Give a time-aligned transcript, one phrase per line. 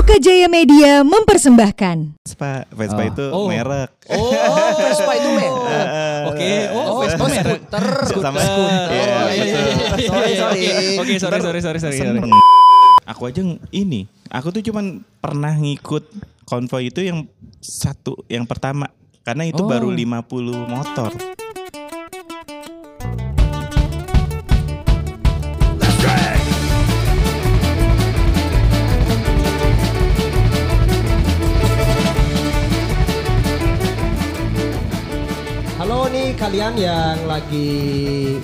[0.00, 3.10] Oka Jaya Media mempersembahkan Vespa, Vespa Oh.
[3.12, 3.46] itu Oh.
[3.46, 3.90] merek.
[4.08, 4.32] Oh,
[4.80, 5.86] Vespa itu merek.
[6.32, 7.60] Oke, oh, Oh, Vespa merek.
[7.60, 7.84] skuter.
[8.08, 8.88] Sama Skuter.
[8.88, 10.08] Iya, Oh, iya, iya, iya.
[10.08, 10.60] Sorry, sorry.
[10.96, 11.96] Oke, sorry, sorry, sorry, sorry.
[12.00, 12.32] sorry.
[13.04, 16.08] Aku aja ini, aku tuh cuman pernah ngikut
[16.42, 17.28] konvoy itu yang
[17.60, 18.88] satu, yang pertama.
[19.20, 19.68] Karena itu Oh.
[19.68, 21.12] baru 50 motor.
[36.50, 37.70] Kalian yang lagi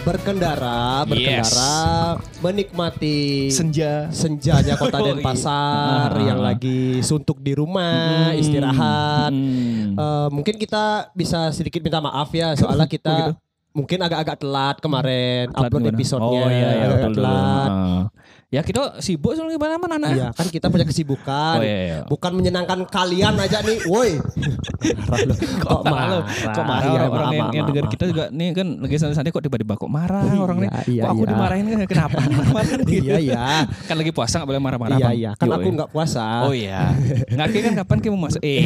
[0.07, 4.07] berkendara, berkendara, menikmati Senja.
[4.15, 5.19] senjanya kota Oh, iya.
[5.19, 6.23] Denpasar Ah.
[6.23, 9.35] yang lagi suntuk di rumah, istirahat.
[9.35, 9.99] Hmm.
[9.99, 13.35] Eh, mungkin kita bisa sedikit minta maaf ya soalnya kita
[13.75, 15.99] mungkin agak-agak telat kemarin Telat upload gimana?
[15.99, 17.71] episodenya Oh iya, iya, agak telat.
[17.75, 18.03] Ah.
[18.47, 20.11] Ya kita sibuk soalnya gimana mana anak.
[20.15, 21.99] Iya kan kita punya kesibukan, Oh, iya, iya.
[22.07, 24.23] bukan menyenangkan kalian aja nih, woi.
[25.67, 26.23] Kok marah?
[26.55, 29.75] Kok marah Iya, orang, yang, yang dengar kita juga nih kan lagi santai-santai kok tiba-tiba
[29.75, 30.71] kok marah Iya, orang nih.
[30.87, 31.31] iya, kok aku iya.
[31.35, 32.19] dimarahin kan kenapa
[32.87, 33.03] gitu.
[33.03, 33.45] Iya iya.
[33.83, 34.95] Kan lagi puasa gak boleh marah-marah.
[34.97, 36.25] Iya iya, kan aku nggak puasa.
[36.47, 36.95] Oh iya.
[37.27, 38.41] Ngaki kan kapan kita mau masuk?
[38.47, 38.63] Eh.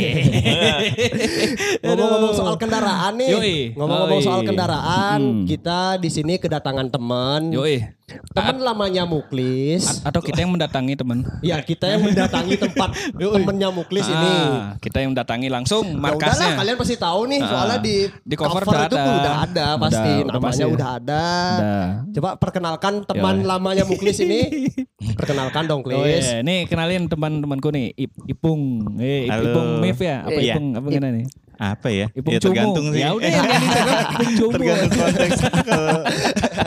[1.89, 3.73] Ngomong-ngomong soal kendaraan nih.
[3.73, 5.45] Ngomong-ngomong soal kendaraan, Hmm.
[5.49, 7.49] kita di sini kedatangan teman.
[7.49, 7.97] Yoi.
[8.31, 10.03] Teman lamanya Muklis.
[10.03, 11.23] Atau kita yang mendatangi teman.
[11.41, 12.91] Ya kita yang mendatangi tempat
[13.35, 14.35] temennya Muklis ini.
[14.37, 16.55] Ah, kita yang mendatangi langsung Ya markasnya.
[16.55, 19.05] kalian pasti tahu nih Ah, soalnya di, di cover udah itu ada.
[19.13, 20.65] udah ada pasti Udah, udah namanya pasti.
[20.71, 21.25] udah ada.
[21.53, 21.85] Udah.
[22.11, 23.47] Coba perkenalkan teman Yoi.
[23.47, 24.41] lamanya Muklis ini.
[25.19, 26.23] Perkenalkan dong Oh Klis.
[26.23, 28.61] iya, nih kenalin teman-temanku nih, Ip, Ipung,
[28.97, 29.45] eh Ip- Halo.
[29.47, 30.55] Ipung Mif ya, apa Iya.
[30.55, 31.27] Ipung apa gimana nih?
[31.61, 32.09] Apa ya?
[32.17, 32.49] Ipung ya Cumu.
[32.57, 33.05] tergantung sih.
[33.05, 34.53] Ya udah yang di Ipung Cumu.
[34.57, 35.39] tergantung konteks.
[35.61, 35.97] Kalau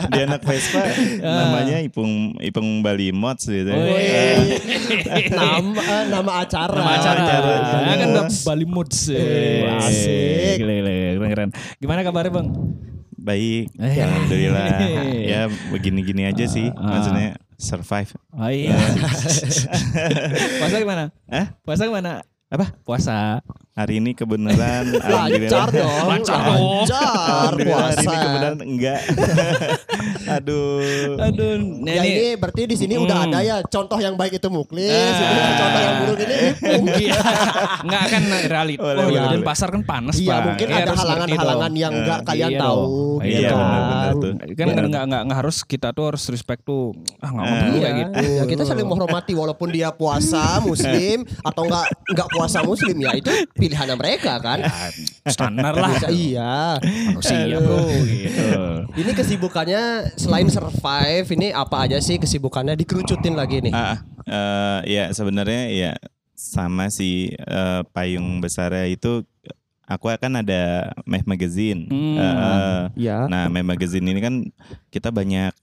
[0.06, 0.82] dia anak Vespa
[1.18, 3.74] namanya Ipung Ipung Bali Mods gitu.
[3.74, 4.38] Oh, iya.
[4.38, 6.78] Eh, nama eh, nama acara.
[6.78, 7.20] Nama acara.
[7.26, 7.52] acara.
[7.58, 9.10] Ah, kan udah Bali Moods.
[9.10, 10.62] Eh, asik.
[10.62, 11.50] Gila, gila, keren, keren.
[11.76, 12.48] Gimana kabarnya bang?
[13.16, 13.98] Baik, Eh.
[13.98, 14.66] alhamdulillah.
[15.32, 15.40] ya
[15.72, 16.86] begini-gini aja sih, Ah.
[16.92, 18.14] maksudnya survive.
[18.30, 18.76] Oh iya.
[20.60, 21.04] Puasa gimana?
[21.26, 21.46] Eh?
[21.62, 22.22] Puasa gimana?
[22.46, 22.70] Apa?
[22.84, 23.40] Puasa.
[23.74, 26.06] Hari ini kebenaran Lancar dong.
[26.06, 26.38] Lancar.
[26.46, 28.06] Lancar hari ini puasa.
[28.14, 29.00] kebenaran enggak.
[30.38, 31.18] Aduh.
[31.18, 31.52] Aduh,
[31.82, 33.26] Ya ini, berarti di sini udah Hmm.
[33.26, 35.58] ada ya contoh yang baik itu Muklis, Ah.
[35.58, 36.36] contoh yang buruk ini.
[37.02, 37.18] Iya.
[37.82, 38.78] Enggak kan realit.
[38.78, 40.42] Boleh, oh, boleh, dan pasar kan panas, Iya Pak.
[40.46, 42.78] mungkin Ya, ada halangan-halangan yang enggak Eh, kalian iya tahu.
[42.78, 42.90] dong.
[43.16, 44.12] gitu Iya, kan.
[44.14, 44.32] tuh.
[44.54, 46.94] Kan enggak, enggak, enggak harus kita tuh harus respect tuh.
[47.18, 47.50] Ah, enggak Eh.
[47.50, 48.22] mau dulu Iya, kayak gitu.
[48.30, 53.32] ya kita saling menghormati walaupun dia puasa muslim atau enggak enggak puasa muslim ya itu
[53.64, 54.60] pilihannya mereka kan.
[54.60, 54.92] Ah,
[55.32, 55.96] standar lah.
[55.96, 56.76] Bisa, iya.
[57.16, 58.52] Manusia, Bro, gitu.
[59.00, 59.82] Ini kesibukannya
[60.20, 63.72] selain survive ini apa aja sih kesibukannya dikerucutin lagi nih.
[63.72, 65.92] Ah, eh, ya sebenarnya ya
[66.36, 69.24] sama sih eh, payung besarnya itu
[69.84, 71.88] aku akan ada Meh Magazine.
[71.88, 72.16] Hmm.
[72.20, 73.24] Eh, Ya.
[73.24, 74.44] nah, Meh Magazine ini kan
[74.92, 75.56] kita banyak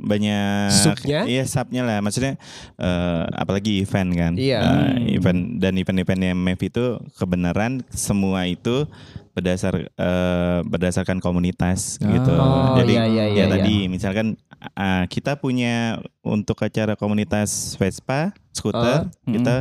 [0.00, 1.20] banyak Subnya?
[1.24, 2.40] iya subnya lah maksudnya
[2.76, 4.60] eh, apalagi event kan Iya.
[4.60, 5.04] Hmm.
[5.06, 6.84] event dan event-eventnya MEF itu
[7.14, 8.88] kebenaran semua itu
[9.30, 14.34] berdasar eh, berdasarkan komunitas gitu Oh, jadi iya, iya, ya iya, tadi misalkan
[14.74, 19.32] ah, kita punya untuk acara komunitas Vespa skuter Hmm.
[19.32, 19.54] kita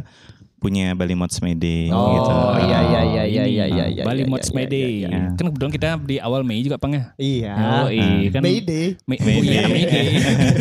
[0.59, 2.31] punya Bali Mods May Day Oh, gitu
[2.61, 4.83] iya, iya, iya, iya, Ini, iya, iya, iya, Bali iya, Mods iya, May Day.
[4.99, 5.19] iya, iya.
[5.33, 7.15] Kan kebetulan kita di awal Mei juga, Pang ya.
[7.15, 7.53] Iya.
[7.55, 8.41] Oh, iya kan.
[8.43, 8.85] Mayday.
[9.03, 9.71] May, May oh, iya, Day.
[9.71, 10.07] May Day.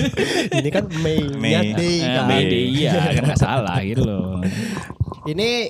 [0.58, 1.52] Ini kan May, May.
[1.74, 2.24] Day Eh, kan.
[2.24, 4.38] May Day, iya kan nggak salah gitu loh.
[5.24, 5.68] Ini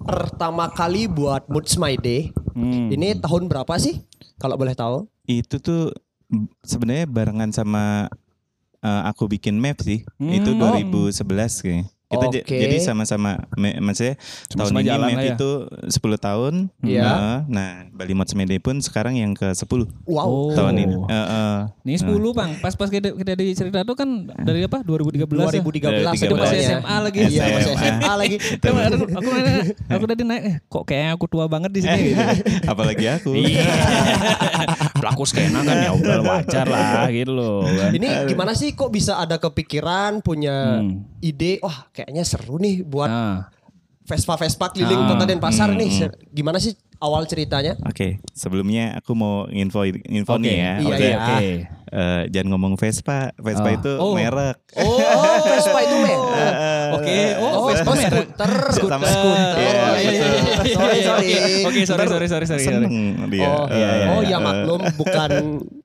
[0.00, 2.30] pertama kali buat Moods My Day.
[2.52, 2.88] Hmm.
[2.88, 4.00] Ini tahun berapa sih?
[4.36, 5.08] Kalau boleh tahu?
[5.24, 5.88] itu tuh
[6.60, 8.12] sebenarnya barengan sama
[8.78, 10.36] eh, aku bikin map sih Hmm.
[10.36, 10.76] itu Oh.
[10.76, 11.24] 2011
[11.64, 12.44] kayaknya kita Oke.
[12.44, 14.20] jadi sama-sama maksudnya
[14.52, 15.34] tahun ini lah ya.
[15.34, 15.50] itu
[15.88, 16.54] 10 tahun
[16.84, 17.02] Iya.
[17.02, 20.22] Eh, nah Bali Mods Day pun sekarang yang ke 10 Wow.
[20.22, 20.52] Oh.
[20.52, 21.56] tahun ini Eh, eh.
[21.82, 22.60] Ini 10 Bang.
[22.60, 24.84] Pas-pas kita, kita di cerita tuh kan dari apa?
[24.84, 25.60] 2013 ya.
[25.60, 26.68] 2013 Dari Itu masih 13 sebenarnya.
[26.68, 27.18] SMA lagi.
[27.24, 27.88] Iya, masih SMA.
[27.88, 28.36] SMA lagi.
[28.64, 28.78] Aku,
[29.14, 29.30] aku,
[29.90, 32.20] aku tadi naik, eh, kok kayak aku tua banget di sini gitu.
[32.72, 33.64] apalagi aku Iya.
[35.04, 37.60] Pelaku skena kan ya udah wajar lah gitu loh.
[37.62, 37.92] Kan.
[37.92, 41.04] Ini gimana sih kok bisa ada kepikiran punya Hmm.
[41.18, 43.52] ide wah kayaknya seru nih buat Nah,
[44.02, 45.08] Vespa-Vespa keliling Ah.
[45.10, 45.90] Kota Denpasar Hmm, nih.
[46.02, 46.28] hmm.
[46.30, 46.72] Gimana sih
[47.04, 47.76] awal ceritanya?
[47.80, 50.42] Oke, sebelumnya aku mau info info Oke.
[50.42, 50.72] nih ya.
[50.80, 51.16] Iya, iya.
[51.20, 51.48] Oke.
[51.94, 53.30] eh, jangan ngomong Vespa.
[53.36, 53.76] Vespa Ah.
[53.76, 54.16] itu Oh.
[54.16, 54.56] merek.
[54.74, 54.98] Oh,
[55.44, 56.18] Vespa itu men.
[56.96, 58.26] Oke, oh, Oh, Vespa merek.
[58.32, 58.52] skuter.
[58.72, 58.98] Skuter.
[58.98, 59.12] Iya,
[59.54, 60.52] Oh, iya, iya, iya.
[60.66, 61.30] Sorry, sorry.
[61.62, 62.64] Oke, sorry, sorry, sorry, sorry.
[62.64, 62.64] sorry.
[62.66, 62.94] Seneng
[63.28, 63.46] dia.
[63.46, 65.30] Oh, iya, iya, oh Eh, ya eh, maklum bukan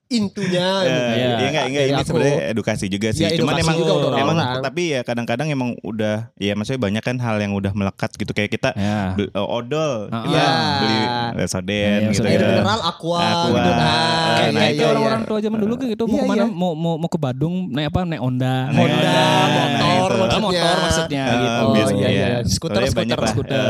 [0.09, 0.67] intunya.
[0.81, 1.05] Eh, gitu.
[1.13, 3.23] Iya enggak enggak Jadi ini sebenarnya edukasi juga sih.
[3.23, 4.63] Ya, Cuman emang juga untuk emang orang-orang.
[4.65, 8.49] tapi ya kadang-kadang emang udah ya maksudnya banyak kan hal yang udah melekat gitu kayak
[8.49, 9.13] kita Ya.
[9.13, 10.77] beli- eh, odol kita ah.
[10.81, 10.99] beli
[11.31, 12.41] Ya, soden ya, gitu kan.
[12.41, 13.49] mineral aqua, Aqua.
[13.53, 13.69] gitu.
[13.69, 16.37] Eh, Nah, Kayak nah, kayak itu orang-orang tua zaman dulu gitu mau Iya, ke mana
[16.41, 16.47] iya.
[16.49, 21.23] mau mau mau ke Badung naik apa naik Honda Honda, Honda, motor nah, motor maksudnya
[21.23, 22.09] Eh, gitu Oh, iya, iya, ya.
[22.09, 22.27] iya.
[22.43, 23.19] Skuter, skuter,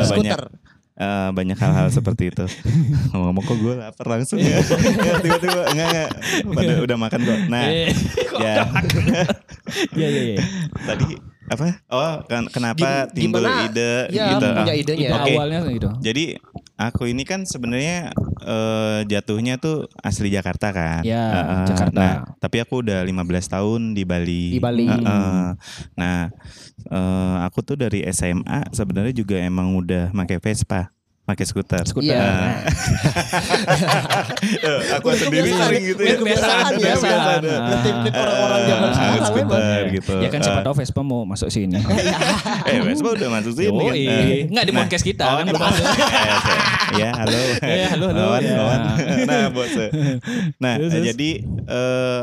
[0.05, 0.41] skuter.
[0.99, 2.45] Eh, banyak hal-hal seperti itu.
[3.11, 4.59] Ngomong kok gue lapar langsung ya.
[4.95, 6.09] Nggak, Tiba-tiba enggak enggak.
[6.49, 7.39] Pada udah makan kok.
[7.47, 7.89] Nah, Eh,
[8.37, 8.53] ya
[9.95, 10.39] Iya iya iya.
[10.81, 11.07] tadi
[11.49, 11.81] apa?
[11.87, 13.65] Oh, kan kenapa Gim- timbul gimana?
[13.65, 14.47] ide Ya, gitu.
[14.47, 14.75] punya Ah.
[14.75, 15.07] idenya.
[15.07, 15.33] Ide Oke.
[15.33, 15.89] awalnya gitu.
[15.99, 16.23] Jadi
[16.79, 21.03] aku ini kan sebenarnya eh, jatuhnya tuh asli Jakarta kan.
[21.03, 21.99] Ya, eh, Jakarta.
[21.99, 24.55] Nah, tapi aku udah 15 tahun di Bali.
[24.55, 24.87] Di Bali.
[24.87, 25.47] Eh, eh.
[25.99, 26.31] Nah,
[26.87, 30.95] eh, aku tuh dari SMA sebenarnya juga emang udah pakai Vespa,
[31.29, 31.83] pakai skuter.
[31.85, 32.17] Skuter.
[32.17, 32.25] Iya.
[34.39, 36.15] Eh, aku Udah sendiri kebiasaan, sering gitu ya.
[36.17, 37.19] kebiasaan Udah ya, kebiasaan.
[37.19, 37.67] Ah.
[37.69, 40.13] Ngetip-tip orang-orang zaman Eh, sekarang skuter gitu.
[40.19, 41.77] Ya kan siapa Eh, tahu Vespa mau masuk sini.
[42.69, 43.93] Eh, Vespa udah masuk sini kan.
[43.93, 44.05] Yoi.
[44.07, 45.85] Eh, Nggak di nah, podcast kita oh, kan di podcast.
[46.97, 47.39] Ya, halo.
[47.61, 48.19] Eh, halo, halo.
[48.25, 48.55] Lawan, Ya.
[48.57, 48.79] lawan.
[49.29, 49.73] Nah, bos.
[50.57, 52.21] Nah, jadi eh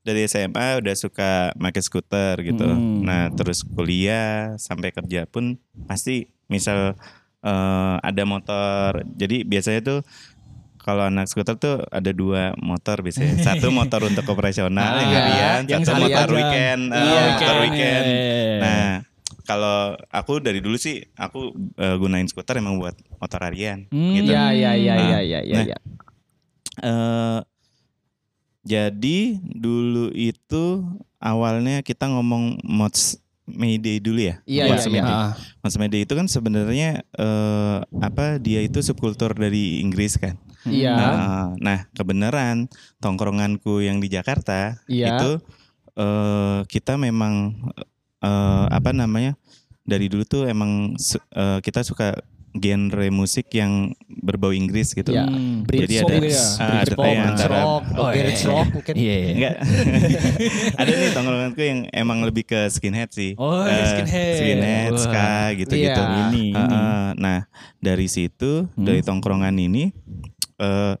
[0.00, 2.66] dari SMA udah suka pakai skuter gitu.
[2.66, 3.04] Hmm.
[3.04, 6.96] Nah, terus kuliah sampai kerja pun pasti misal
[7.42, 8.90] eh, ada motor.
[9.10, 10.00] Jadi biasanya tuh
[10.76, 13.36] kalau anak skuter tuh ada dua motor biasanya.
[13.46, 16.34] Satu motor untuk operasional yang Ah, harian, yang satu motor aja.
[16.34, 18.04] weekend, eh, Iya, motor weekend.
[18.06, 18.60] weekend.
[18.60, 18.86] Nah,
[19.42, 19.78] kalau
[20.08, 24.14] aku dari dulu sih aku eh, gunain skuter emang buat motor harian Hmm.
[24.14, 24.30] gitu.
[24.30, 25.64] Iya, iya, iya, Nah, iya, iya, iya, nah.
[25.66, 25.78] iya.
[26.80, 27.40] Eh,
[28.60, 30.84] jadi dulu itu
[31.18, 33.16] awalnya kita ngomong mods
[33.54, 34.42] Mayday dulu ya.
[34.46, 35.02] Iya, Mods iya, iya.
[35.02, 35.14] Mayday.
[35.60, 40.38] Ah, Mayday itu kan sebenarnya eh, apa dia itu subkultur dari Inggris kan.
[40.68, 40.92] Iya.
[40.92, 42.68] Nah, nah, kebenaran
[43.00, 45.16] tongkronganku yang di Jakarta Iya.
[45.16, 45.30] itu
[45.96, 47.56] eh, kita memang
[48.20, 49.34] eh, apa namanya
[49.84, 50.94] dari dulu tuh emang
[51.34, 52.14] eh, kita suka
[52.52, 55.10] genre musik yang berbau Inggris gitu.
[55.10, 55.22] Iya.
[55.22, 55.62] Hmm.
[55.62, 56.34] Jadi ada- gitu ya.
[56.34, 58.24] ah, ada Britpop, kayak Garage antara- rock, Oh, iya.
[58.42, 58.94] rock mungkin.
[58.94, 59.14] Iya.
[59.14, 59.30] iya.
[59.30, 59.54] Enggak.
[60.80, 63.32] ada nih tongkronganku yang emang lebih ke skinhead sih.
[63.36, 64.34] Oh, Eh, skinhead.
[64.36, 65.00] Skinhead, Wah.
[65.00, 66.02] ska gitu-gitu.
[66.02, 66.26] Iya.
[66.26, 66.58] Ini, ini.
[66.58, 67.46] eh, nah,
[67.78, 68.82] dari situ Hmm.
[68.82, 69.94] dari tongkrongan ini
[70.56, 70.94] eh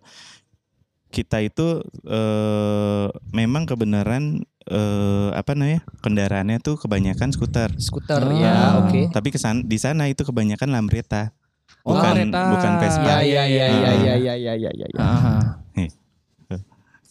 [1.10, 5.82] kita itu eh memang kebenaran eh apa namanya?
[5.98, 7.74] kendaraannya tuh kebanyakan skuter.
[7.74, 8.38] Skuter Ah.
[8.38, 9.10] ya, oke.
[9.10, 11.34] Tapi kesan di sana itu kebanyakan Lambretta.
[11.80, 12.42] Oh, bukan Lambretta.
[12.52, 13.02] bukan Vespa.
[13.02, 13.70] Iya, iya, iya, Ah.
[13.70, 15.00] iya, iya, iya, iya, iya, iya, iya.
[15.00, 15.42] Ah,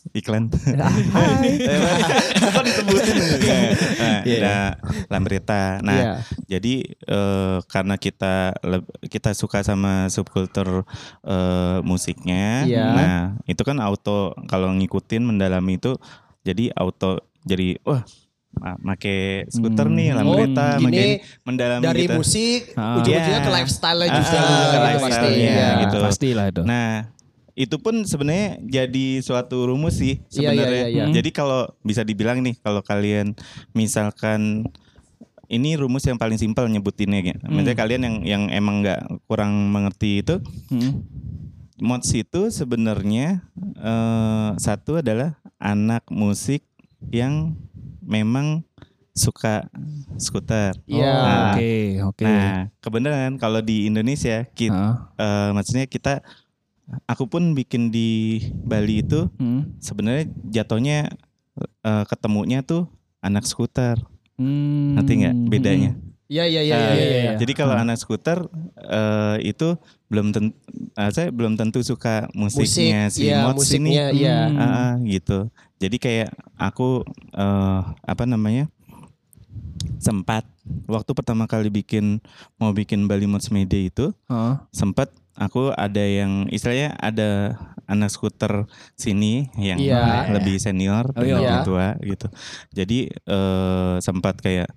[0.10, 0.50] Iklan.
[0.50, 1.54] Hai.
[2.50, 3.14] Kok disebutin?
[3.14, 4.40] nah, Iya.
[4.42, 4.68] nah,
[5.06, 5.64] Lambretta.
[5.82, 6.12] Nah, Iya.
[6.50, 8.58] Jadi eh, karena kita
[9.06, 10.82] kita suka sama subkultur
[11.22, 12.86] eh, musiknya, Iya.
[12.90, 13.16] nah
[13.46, 15.94] itu kan auto kalau ngikutin mendalami itu
[16.42, 18.02] jadi auto jadi wah
[18.82, 19.96] make skuter Hmm.
[19.96, 22.16] nih Lambretta, Oh, make mendalami Dari gitu.
[22.18, 23.00] musik, Ah.
[23.00, 23.46] ujung-ujungnya Iya.
[23.46, 24.96] ke lifestyle Ah, juga ah, gitu pasti.
[25.00, 25.70] lifestyle-nya Iya.
[25.80, 25.98] gitu.
[26.02, 26.62] Pastilah itu.
[26.66, 26.90] Nah
[27.54, 30.84] itu pun sebenarnya jadi suatu rumus sih Iya, iya, sebenarnya.
[30.88, 31.14] iya, iya.
[31.14, 33.36] Jadi kalau bisa dibilang nih kalau kalian
[33.74, 34.64] misalkan
[35.48, 37.40] ini rumus yang paling simpel nyebutinnya gitu.
[37.42, 37.52] Hmm.
[37.54, 41.04] Maksudnya kalian yang yang emang nggak kurang mengerti itu Hmm.
[41.78, 43.40] mods itu sebenarnya
[43.78, 46.64] eh, satu adalah anak musik
[47.10, 47.56] yang
[48.10, 48.66] memang
[49.14, 49.70] suka
[50.18, 50.74] skuter.
[50.90, 51.12] Iya.
[51.14, 52.24] Oh, Nah, Oke, oke.
[52.26, 56.24] Nah, kebenaran kalau di Indonesia kita Ah, eh, maksudnya kita
[57.06, 59.78] aku pun bikin di Bali itu hmm.
[59.78, 60.98] sebenarnya jatuhnya
[61.86, 64.00] eh, ketemunya tuh anak skuter.
[64.40, 64.96] Hmm.
[64.98, 65.92] Ngerti nggak bedanya?
[66.30, 67.32] Iya, iya, iya, iya.
[67.36, 67.84] Jadi kalau Hmm.
[67.84, 68.46] anak skuter
[68.80, 69.76] eh, itu
[70.08, 70.56] belum tentu
[70.96, 73.94] saya belum tentu suka musiknya Musik, si iya, Mods ini.
[73.94, 74.38] musiknya, iya.
[74.48, 74.58] Hmm.
[74.58, 75.50] Ah, gitu.
[75.80, 77.02] Jadi kayak aku
[77.34, 78.68] eh, apa namanya?
[80.00, 80.48] sempat
[80.88, 82.24] waktu pertama kali bikin
[82.56, 84.64] mau bikin Bali Mods Media itu Ah.
[84.72, 90.32] sempat aku ada yang istilahnya ada anak skuter sini yang Iya.
[90.32, 91.36] lebih senior Oh, iya.
[91.36, 92.28] lebih tua gitu
[92.72, 94.72] jadi eh, sempat kayak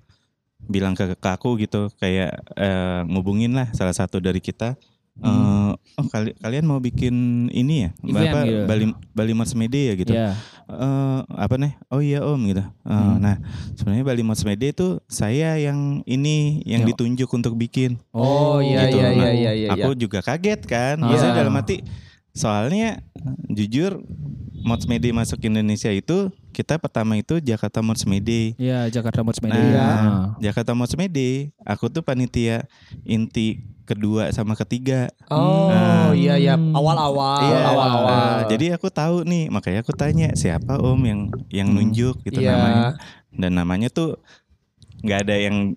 [0.63, 4.75] bilang ke, ke aku gitu kayak eh, ngubungin lah salah satu dari kita
[5.15, 7.13] eh, oh kali, kalian mau bikin
[7.49, 7.91] ini ya.
[8.01, 8.65] Event apa gitu.
[8.65, 10.33] Bali Bali Mods Media gitu Iya.
[10.65, 13.19] Eh, apa nih oh iya om gitu Eh, Hmm.
[13.19, 13.37] nah
[13.75, 16.89] sebenarnya Bali Mods Media itu saya yang ini yang Yo.
[16.91, 18.99] ditunjuk untuk bikin Oh, iya, gitu.
[18.99, 19.69] iya, iya, Nah, iya, iya.
[19.71, 20.97] aku juga kaget kan.
[20.99, 21.09] Ah.
[21.09, 21.85] Biasanya dalam hati
[22.33, 23.05] soalnya
[23.47, 24.01] jujur
[24.63, 28.55] mods media masuk Indonesia itu kita pertama itu Jakarta Mods Mede.
[28.57, 29.75] Iya, Jakarta Mods Media.
[29.75, 32.65] Nah, Jakarta Mods Mede, aku tuh panitia
[33.03, 35.11] inti kedua sama ketiga.
[35.27, 36.11] Oh Nah.
[36.13, 38.15] iya iya awal-awal Iya, awal-awal.
[38.15, 42.53] eh, jadi aku tahu nih, makanya aku tanya siapa Om yang yang nunjuk gitu Iya.
[42.53, 42.89] namanya.
[43.29, 44.21] Dan namanya tuh
[45.01, 45.75] nggak ada yang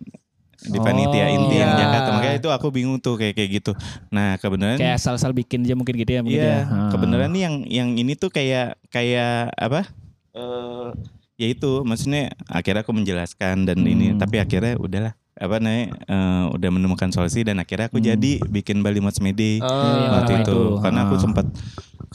[0.61, 1.35] di panitia Oh.
[1.35, 1.79] inti yang Iya.
[1.79, 2.04] Jakarta.
[2.35, 3.71] Makanya itu aku bingung tuh kayak kayak gitu.
[4.09, 6.21] Nah, kebenaran Kayak asal-asal bikin aja mungkin gitu ya.
[6.21, 6.61] Mungkin Iya, ya.
[6.65, 6.89] Ah.
[6.91, 9.87] kebenaran nih yang yang ini tuh kayak kayak apa?
[10.31, 10.89] Eh
[11.35, 14.17] ya itu maksudnya akhirnya aku menjelaskan dan ini Hmm.
[14.17, 18.07] tapi akhirnya udahlah apa namanya eh, udah menemukan solusi dan akhirnya aku Hmm.
[18.07, 20.79] jadi bikin Bali Mods Mede Oh, Iya, waktu iya, itu itu.
[20.79, 21.21] karena aku Ah.
[21.21, 21.45] sempat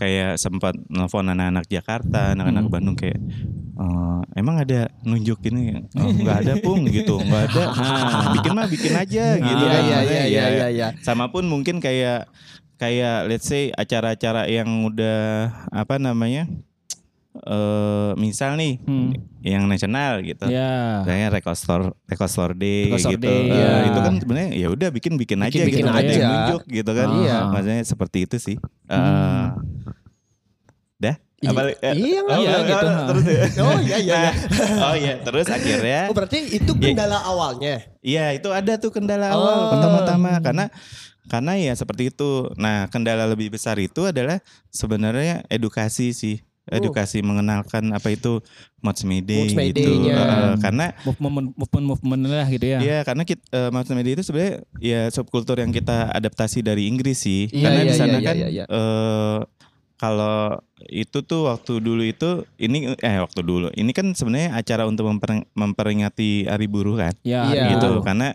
[0.00, 2.72] kayak sempat nelfon anak-anak Jakarta, anak-anak Hmm.
[2.72, 3.20] Bandung kayak
[3.76, 8.66] "Eh, emang ada nunjuk ini oh, nggak ada pung gitu nggak ada Ah, bikin mah
[8.66, 9.82] bikin aja gitu Iya kan.
[9.82, 10.88] iya iya iya ya, iya iya.
[11.00, 12.28] sama pun mungkin kayak
[12.76, 16.48] kayak let's say acara-acara yang udah apa namanya
[17.32, 19.14] eh misal nih Hmm.
[19.40, 21.02] yang nasional gitu Iya.
[21.02, 23.70] Misalnya record store record store day Record store gitu day, Eh, iya.
[23.86, 26.30] itu kan sebenarnya ya udah bikin bikin aja Bikin-bikin gitu nggak ada yang aja.
[26.42, 27.36] nunjuk gitu kan Iya.
[27.48, 29.46] maksudnya seperti itu sih Eh, Hmm.
[30.98, 32.86] dah I- apa eh, iya, oh, iya, oh, gitu.
[33.08, 33.40] terus ya.
[33.64, 34.16] Oh iya iya.
[34.20, 34.30] iya.
[34.82, 36.82] oh iya terus akhirnya Oh berarti itu Iya.
[36.84, 37.74] kendala awalnya.
[38.02, 39.40] Iya itu ada tuh kendala Oh.
[39.40, 40.66] awal pertama-tama karena
[41.26, 42.50] karena ya seperti itu.
[42.56, 48.44] Nah kendala lebih besar itu adalah sebenarnya edukasi sih, edukasi mengenalkan apa itu
[48.84, 50.04] mods media gitu.
[50.06, 52.78] Eh, karena Movement movement movement lah gitu ya.
[52.80, 57.24] ya karena kita uh, mods media itu sebenarnya ya subkultur yang kita adaptasi dari Inggris
[57.24, 57.48] sih.
[57.48, 58.64] Iya, karena iya, di sana iya, kan iya, iya.
[58.68, 59.38] eh,
[59.96, 60.56] kalau
[60.88, 65.44] itu tuh waktu dulu itu ini eh waktu dulu ini kan sebenarnya acara untuk memper-
[65.52, 67.76] memperingati Hari Buruh kan Ya, Iya.
[67.76, 68.00] gitu gitu.
[68.00, 68.32] karena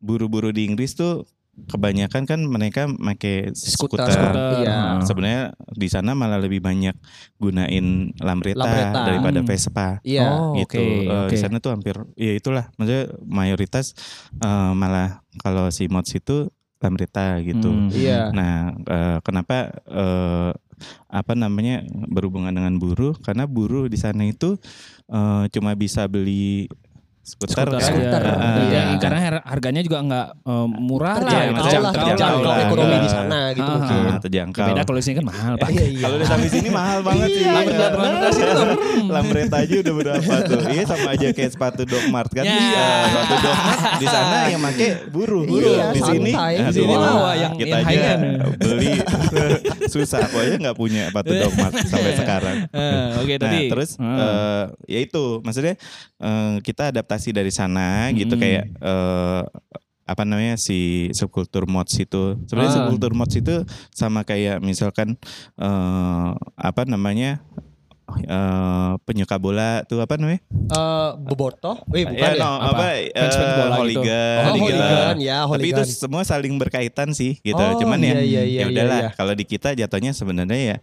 [0.00, 1.28] buru-buru di Inggris tuh
[1.64, 4.04] kebanyakan kan mereka pakai Skuter.
[4.04, 4.10] skuter.
[4.10, 4.34] Skuter.
[4.60, 4.74] Iya.
[4.74, 4.98] Heeh.
[5.06, 6.94] Sebenarnya di sana malah lebih banyak
[7.36, 9.00] gunain lambretta, Lambretta.
[9.06, 9.48] daripada Hmm.
[9.48, 9.88] Vespa.
[10.02, 10.26] Iya.
[10.26, 10.78] Oh, gitu.
[10.78, 11.36] oke, Eh, Di oke.
[11.36, 13.94] sana tuh hampir ya itulah maksudnya mayoritas
[14.36, 17.70] eh, malah kalau si mods itu lambretta gitu.
[17.70, 17.88] Hmm.
[17.88, 18.28] Iya.
[18.30, 20.52] Nah, eh, kenapa eh,
[21.08, 21.80] apa namanya
[22.10, 23.14] berhubungan dengan buruh?
[23.16, 24.58] Karena buruh di sana itu
[25.06, 26.68] eh, cuma bisa beli
[27.24, 28.36] skuter, Skuter kan?
[28.36, 31.24] Eh, Iya, eh, karena har- harganya juga nggak eh, murah lah.
[31.24, 31.54] Iya, gitu.
[31.54, 32.56] maksudnya Terjangkau lah, terjangkau lah.
[32.62, 33.08] ekonomi di Iya.
[33.10, 33.96] sana gitu Ah, mungkin.
[34.04, 34.66] ah, terjangkau.
[34.66, 35.68] Beda kalau di sini kan mahal pak.
[35.70, 36.02] Iya iya.
[36.02, 37.42] Kalau udah sampai sini mahal banget sih.
[37.42, 37.96] Lambretta- Iya.
[37.96, 38.66] lambretta sini tuh.
[39.14, 40.58] Lambretta aja udah berapa tuh?
[40.68, 42.44] Iya sama aja kayak sepatu Doc Mart kan.
[42.44, 42.52] Ya.
[42.52, 42.86] Iya.
[43.04, 45.42] Sepatu Doc Mart di sana yang make buruh.
[45.44, 46.32] Iya, di sini.
[46.34, 48.10] Di sini mah wah, yang- kita aja
[48.54, 48.92] beli
[49.94, 50.20] susah.
[50.24, 52.56] Aku aja nggak punya sepatu Doc Mart sampai sekarang.
[52.68, 53.60] Eh, Oke Nah tadi.
[53.66, 54.12] terus Hmm.
[54.14, 55.74] eh, ya itu maksudnya
[56.60, 58.42] kita adaptasi dari sana gitu Hmm.
[58.42, 59.42] kayak eh,
[60.04, 62.76] apa namanya si subkultur mods itu sebenarnya Ah.
[62.78, 65.16] subkultur mods itu sama kayak misalkan
[65.56, 67.40] eh, apa namanya
[68.20, 71.80] eh, penyuka bola tuh apa namanya Eh, Bobotoh?
[71.90, 72.40] Eh bukan ya, ya?
[72.40, 72.68] no, Apa?
[72.68, 72.88] apa,
[73.56, 74.00] bola gitu.
[74.00, 74.60] hooligan, Oh, gitu.
[74.60, 77.56] hooligan, ya, Tapi itu semua saling berkaitan sih gitu.
[77.56, 78.98] Oh, Cuman ya, iya, iya, iya, ya udahlah.
[78.98, 79.16] iya, iya.
[79.16, 80.78] Kalau di kita jatuhnya sebenarnya ya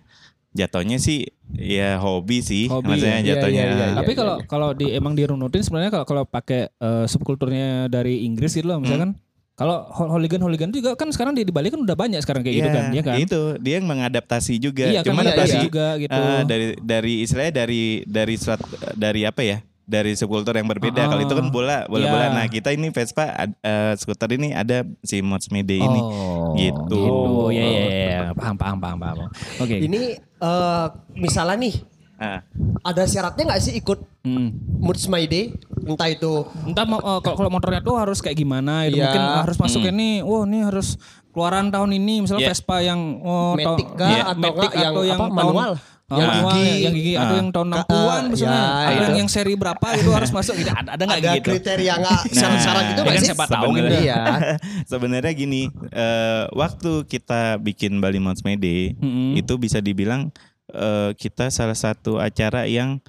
[0.52, 3.20] jatuhnya sih ya hobi sih, Hobi, maksudnya ya.
[3.20, 3.64] Iya, jatuhnya.
[3.64, 3.98] iya, iya, iya.
[4.00, 8.68] Tapi kalau kalau di emang dirunutin sebenarnya kalau kalau pakai eh, subkulturnya dari Inggris gitu
[8.68, 9.16] loh misalkan
[9.52, 12.70] kalau hooligan hooligan juga kan sekarang di, di Bali kan udah banyak sekarang kayak gitu
[12.72, 14.90] Iya, kan ya kan Itu dia yang mengadaptasi juga.
[14.90, 18.60] iya kan Cuman iya, adaptasi tadi juga gitu eh, dari dari istilahnya dari dari surat
[18.96, 19.58] dari apa ya?
[19.92, 21.02] Dari subkultur yang berbeda.
[21.02, 21.08] Ah.
[21.10, 22.26] Kalau itu kan bola, bola bola.
[22.26, 22.32] Iya.
[22.32, 23.28] Nah kita ini Vespa,
[23.60, 26.00] eh, skuter ini ada si Mods Mede ini.
[26.00, 26.80] Oh, Gitu.
[26.88, 27.04] gitu.
[27.52, 29.18] Ya ya ya, paham paham paham paham.
[29.58, 29.76] Oke.
[29.78, 31.76] Ini eh misalnya nih
[32.16, 32.40] Ah.
[32.82, 34.54] ada syaratnya nggak sih ikut Hmm.
[34.78, 35.58] Moods My Day?
[35.82, 38.96] Entah itu Entah mau eh, kalau kalau motornya tuh harus kayak gimana gitu.
[38.96, 39.10] Iya.
[39.10, 42.54] Mungkin harus masuk ini, wah ini harus keluaran tahun ini misalnya Yeah.
[42.54, 45.72] Vespa yang oh, Matic tahun- kah Iya, atau Matic yang, atau yang apa, tahun- manual?
[46.12, 46.60] Oh, yang gigi.
[46.62, 47.38] ya, yang gigi atau Ah.
[47.38, 48.60] yang tahun Ka- 60-an ah, misalnya.
[48.60, 49.14] ya, ada itu.
[49.16, 50.70] yang seri berapa itu harus masuk gitu.
[50.70, 51.48] Ada ada nggak ada gitu?
[51.48, 53.30] kriteria nggak syarat-syarat gitu ya nggak kan sih?
[53.30, 53.80] siapa tahu gitu.
[53.82, 54.22] Sebenarnya- Iya.
[54.92, 59.34] Sebenarnya gini, eh, waktu kita bikin Bali Mounts Mede Mm-mm.
[59.36, 60.30] itu bisa dibilang
[60.70, 63.00] eh, kita salah satu acara yang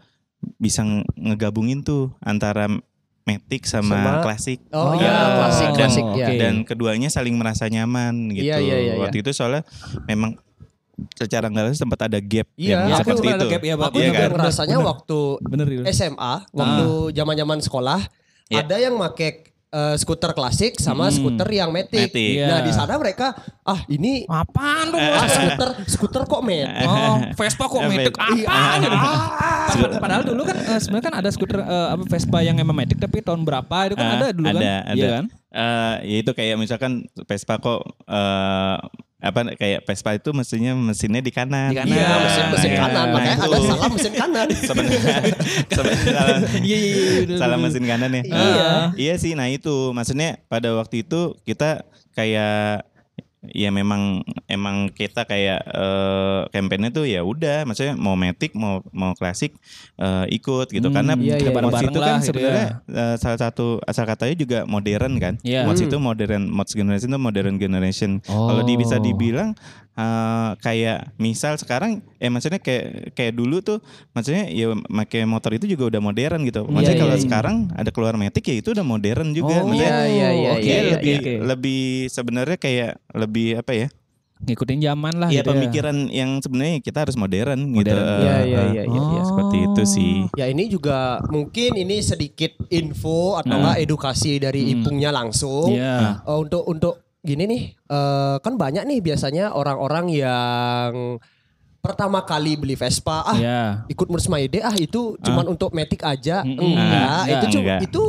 [0.56, 2.66] bisa nge- ngegabungin tuh antara
[3.22, 4.58] Matic sama, Sama- klasik.
[4.68, 6.26] Oh, iya, Eh, klasik, dan, klasik, oh, ya.
[6.26, 6.34] oke.
[6.36, 8.50] dan keduanya saling merasa nyaman gitu.
[8.50, 9.62] Iya, iya, iya, Waktu itu soalnya
[10.04, 10.42] memang
[11.12, 13.50] secara nggak langsung sempat ada gap Iya, yang aku seperti juga ada itu.
[13.50, 13.86] gap, ya, Pak.
[13.86, 14.30] Aku Iya juga kan?
[14.32, 14.88] ngerasanya Bener.
[14.88, 15.82] waktu Bener gitu.
[15.88, 18.00] SMA, waktu zaman-zaman sekolah,
[18.46, 18.58] Iya.
[18.60, 21.16] ada yang make eh, skuter klasik sama Hmm.
[21.16, 22.12] skuter yang matic.
[22.12, 22.44] Matic.
[22.44, 22.60] Nah Iya.
[22.60, 23.32] di sana mereka,
[23.62, 25.00] ah ini Apaan dong?
[25.00, 26.68] ah, skuter skuter kok matic.
[26.84, 28.44] Oh, Vespa kok Eh, Matic Matic.
[28.44, 28.96] apaan gitu.
[29.00, 33.00] Padahal, padahal dulu kan eh, sebenarnya kan ada skuter eh, apa Vespa yang emang Matic
[33.00, 34.56] tapi tahun berapa itu kan Ah, ada dulu kan?
[34.56, 35.08] ada, Iya ada.
[35.10, 35.24] kan?
[35.50, 36.92] Eh, ya itu kayak misalkan
[37.22, 38.76] Vespa kok eh,
[39.22, 41.70] apa kayak Vespa itu mestinya mesinnya di kanan.
[41.70, 41.94] Di kanan.
[41.94, 42.94] Iya, mesin mesin Iya, kanan.
[43.06, 43.46] nah, Makanya itu.
[43.46, 44.46] ada salah mesin kanan.
[44.68, 45.00] sebenarnya
[45.70, 46.36] sebenarnya salah,
[46.66, 47.36] Iya iya iya.
[47.38, 48.22] salah mesin kanan ya.
[48.26, 48.70] Iya.
[48.98, 51.86] Iya sih, nah itu maksudnya pada waktu itu kita
[52.18, 52.82] kayak
[53.44, 59.18] ya memang emang kita kayak eh campaign tuh ya udah maksudnya mau matic mau mau
[59.18, 59.58] klasik
[59.98, 61.50] eh, ikut gitu Hmm, karena iya, iya.
[61.50, 65.66] mods itu kan gitu sebenarnya eh, salah satu asal katanya juga modern kan Iya.
[65.66, 65.90] mods Hmm.
[65.90, 69.58] itu modern mods generation itu modern generation kalau di, bisa dibilang
[69.92, 73.78] eh, kayak misal sekarang eh maksudnya kayak kayak dulu tuh
[74.10, 77.22] maksudnya ya pakai motor itu juga udah modern gitu maksudnya Iya, kalau iya.
[77.22, 80.76] sekarang ada keluar matic ya itu udah modern juga Oh, maksudnya iya, iya, Oke, iya,
[80.80, 81.38] iya, lebih iya.
[81.44, 83.88] lebih sebenarnya kayak lebih apa ya?
[84.42, 85.52] Ngikutin zaman lah Iya gitu ya.
[85.54, 87.94] pemikiran yang sebenarnya kita harus modern, gitu.
[87.94, 88.02] Modern.
[88.02, 89.22] Iya, iya, Eh, iya, iya, iya.
[89.22, 90.14] Seperti itu sih.
[90.34, 90.98] Ya ini juga
[91.30, 95.70] mungkin ini sedikit info atau enggak edukasi dari Ipungnya langsung.
[95.70, 96.26] Iya.
[96.26, 100.92] Eh, untuk untuk gini nih, eh, kan banyak nih biasanya orang-orang yang
[101.82, 103.62] pertama kali beli Vespa, ah Iya.
[103.90, 106.46] ikut Murs Maide ah itu cuman untuk metik aja.
[106.46, 106.62] Mm-mm.
[106.62, 107.80] Enggak, Enggak, itu cuma enggak.
[107.82, 108.02] itu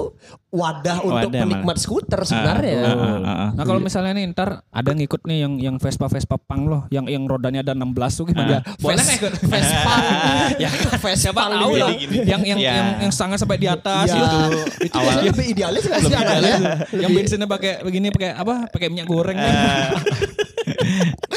[0.53, 2.77] wadah untuk Wadah, penikmat skuter sebenarnya.
[2.80, 3.50] Ah, ah, ah, ah.
[3.58, 7.10] Nah kalau misalnya nih ntar ada ngikut nih yang yang Vespa Vespa pang loh, yang
[7.10, 8.62] yang rodanya ada 16 tuh gimana?
[8.77, 9.34] Boleh nggak ikut?
[9.42, 9.94] Vespa.
[10.62, 11.89] ya Vespa tahu lah.
[11.98, 12.74] Yang yang Ya.
[12.77, 14.22] yang yang sangat sampai di atas Iya.
[14.22, 14.39] itu.
[14.86, 16.56] itu biasanya lebih idealis nggak sih anaknya?
[16.94, 18.70] yang bensinnya pakai begini pakai apa?
[18.70, 19.34] Pakai minyak goreng.
[19.34, 19.50] Eh,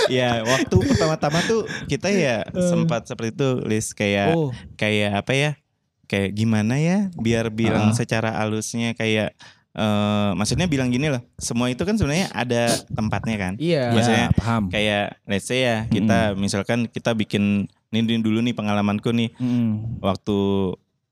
[0.08, 4.50] ya waktu pertama-tama tuh kita ya sempat seperti itu list kayak Oh.
[4.74, 5.50] kayak apa ya
[6.06, 7.94] kayak gimana ya biar bilang Ah.
[7.94, 9.34] secara halusnya kayak
[9.76, 13.92] eh maksudnya bilang gini loh semua itu kan sebenarnya ada tempatnya kan Iya.
[13.92, 14.62] maksudnya Ya, paham.
[14.72, 20.00] kayak let's say ya kita misalkan kita bikin ini ini dulu nih pengalamanku nih Mm.
[20.00, 20.36] waktu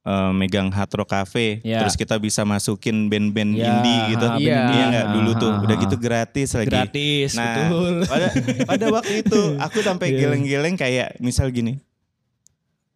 [0.04, 1.80] eh, megang Hard Rock Cafe Ya.
[1.80, 4.37] terus kita bisa masukin band-band Ya, indie gitu Iya.
[4.37, 4.84] band indie.
[4.90, 7.94] nggak dulu tuh udah gitu gratis lagi gratis nah betul.
[8.04, 8.26] pada
[8.64, 10.18] pada waktu itu aku sampai Iya.
[10.23, 11.80] geleng-geleng kayak misal gini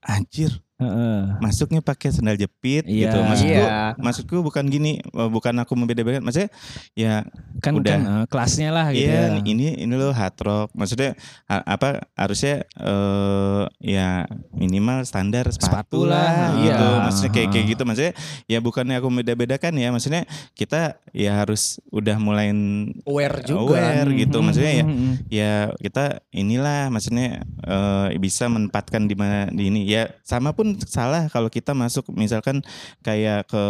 [0.00, 1.38] anjir Heeh.
[1.38, 3.10] masuknya pakai sandal jepit Iya.
[3.10, 3.98] gitu maksudku Iya.
[3.98, 6.50] maksudku bukan gini eh, bukan aku membeda-bedakan maksudnya
[6.94, 7.26] ya
[7.58, 7.90] Kan Udah.
[7.90, 9.42] kan eh, kelasnya lah gitu Iya, ya.
[9.42, 10.68] ini ini loh hard rock.
[10.72, 16.62] Maksudnya ha- apa harusnya eh ya minimal standar sepatu, Sepatu lah lah.
[16.62, 16.86] gitu.
[16.86, 17.02] Iya.
[17.02, 17.82] Maksudnya kayak kayak gitu.
[17.82, 18.12] Maksudnya
[18.46, 19.88] ya bukannya aku beda-bedakan ya.
[19.90, 20.22] Maksudnya
[20.54, 22.54] kita ya harus udah mulai
[23.02, 23.58] Aware juga.
[23.74, 24.38] aware gitu.
[24.38, 25.12] Maksudnya ya Mm-mm.
[25.28, 29.82] ya kita inilah maksudnya eh, bisa menempatkan di mana di ini.
[29.82, 32.60] Ya sama pun salah kalau kita masuk misalkan
[33.00, 33.64] kayak ke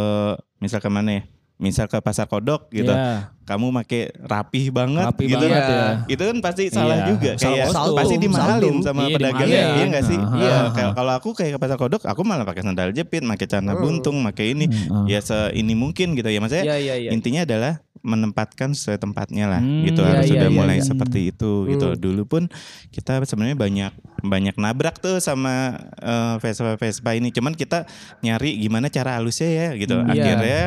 [0.58, 1.24] misal ke mana ya?
[1.58, 3.34] Misal ke pasar kodok gitu Iya.
[3.42, 5.74] kamu make rapih banget Rapi gitu banget Iya.
[5.74, 5.90] ya.
[6.06, 7.06] itu kan pasti salah Iya.
[7.10, 10.70] juga Salah kayak pasti dimahalin sama Iya, pedagangnya iya nggak sih Aha, iya aha.
[10.70, 13.82] kalau kalau aku kayak ke pasar kodok aku malah pakai sandal jepit pakai celana Hmm.
[13.82, 17.10] buntung pakai ini Hmm, ya se ini mungkin gitu ya maksudnya Iya, iya, iya.
[17.10, 20.86] intinya adalah menempatkan sesuai tempatnya lah Hmm, gitu iya, harus iya, sudah iya, mulai iya.
[20.86, 22.00] seperti itu gitu Hmm.
[22.00, 22.42] dulu pun
[22.88, 23.92] kita sebenarnya banyak
[24.22, 27.84] banyak nabrak tuh sama eh, Vespa Vespa ini cuman kita
[28.18, 30.12] nyari gimana cara halusnya ya gitu Hmm, iya.
[30.16, 30.62] akhirnya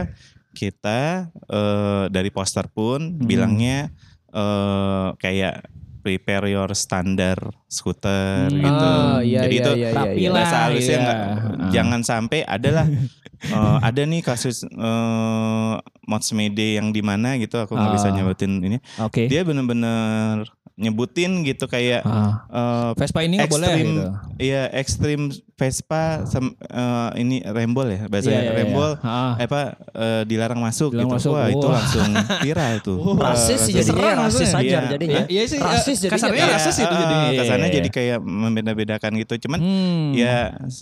[0.52, 1.02] kita
[1.50, 3.26] eh, dari poster pun Hmm.
[3.26, 3.90] bilangnya
[4.32, 5.68] eh kayak
[6.02, 7.38] prepare your standar
[7.70, 8.58] scooter Hmm.
[8.58, 8.88] gitu.
[8.90, 10.30] Ah, iya, Jadi iya, itu iya, iya, iya.
[10.30, 11.04] bahasa halusnya iya.
[11.04, 11.70] nggak Ah.
[11.70, 12.86] jangan sampai adalah
[13.44, 15.74] eh, ada nih kasus eh
[16.04, 18.14] mods mede yang di mana gitu aku nggak bisa Ah.
[18.14, 18.78] nyebutin ini.
[18.98, 19.26] Oke.
[19.26, 20.46] Dia bener-bener
[20.82, 22.42] nyebutin gitu kayak Ah.
[22.50, 24.04] eh Vespa ini nggak boleh gitu.
[24.38, 28.58] iya ekstrim Vespa sem- eh, ini rembol ya bahasa Iya, iya, iya.
[28.58, 29.38] rembol Ah.
[29.38, 29.62] eh, apa
[29.94, 31.32] eh, dilarang masuk Dilarang gitu masuk.
[31.32, 31.74] wah itu Wah.
[31.78, 32.10] langsung
[32.44, 34.58] viral tuh Eh, Rasis sih langsung- jadinya Serang rasis maksudnya.
[34.58, 34.82] aja Iya.
[34.90, 35.22] jadinya.
[35.24, 36.12] Iya sih, Rasis jadinya.
[36.12, 37.30] kasarnya Iya, rasis itu jadinya.
[37.38, 37.76] kesannya Iya.
[37.78, 40.10] jadi kayak membeda-bedakan gitu cuman Hmm.
[40.14, 40.38] ya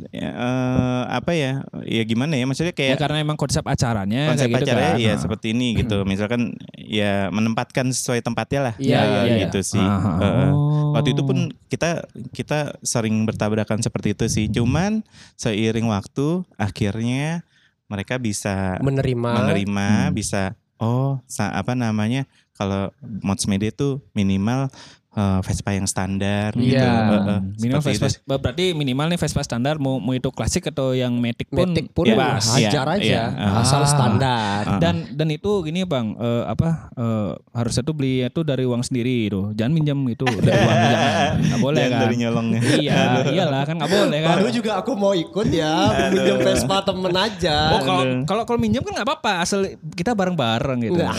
[0.09, 1.51] ya, eh, apa ya
[1.83, 5.01] ya gimana ya maksudnya Ya kayak karena emang konsep acaranya konsep kayak gitu acaranya kan.
[5.01, 5.19] ya Ah.
[5.19, 9.37] seperti ini gitu misalkan ya menempatkan sesuai tempatnya lah Iya, Ya, iya, iya.
[9.43, 9.83] gitu sih
[10.19, 10.93] Eh, Oh.
[10.93, 15.01] waktu itu pun kita kita sering bertabrakan seperti itu sih cuman
[15.35, 17.41] seiring waktu akhirnya
[17.89, 19.29] mereka bisa menerima.
[19.41, 20.13] menerima Hmm.
[20.13, 24.67] bisa oh apa namanya kalau mods media itu minimal
[25.11, 26.69] eh, Vespa yang standar Iya.
[26.69, 26.85] gitu
[27.25, 28.19] eh, minimal Vespa, itu.
[28.27, 32.05] berarti minimal nih Vespa standar mau mau itu klasik atau yang Matic pun, Metik pun
[32.05, 32.55] bebas.
[32.55, 33.23] iya, hajar aja, iya.
[33.31, 33.59] Ah.
[33.59, 34.63] asal standar.
[34.65, 34.79] Ah.
[34.79, 39.27] Dan dan itu gini bang, eh, apa eh, harusnya tuh beli itu dari uang sendiri
[39.27, 42.01] itu, jangan minjam itu dari uang jangan, nggak boleh Jangan kan?
[42.01, 42.97] dari nyolongnya Iya,
[43.29, 44.35] iyalah kan nggak boleh kan.
[44.35, 45.73] Baru juga aku mau ikut ya,
[46.09, 47.57] minjem Vespa temen aja.
[47.71, 51.01] Oh kalau kalau kalau minjam kan nggak apa-apa, asal kita bareng-bareng gitu.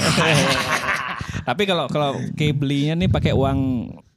[1.50, 3.58] Tapi kalau kalau kayak belinya nih pakai uang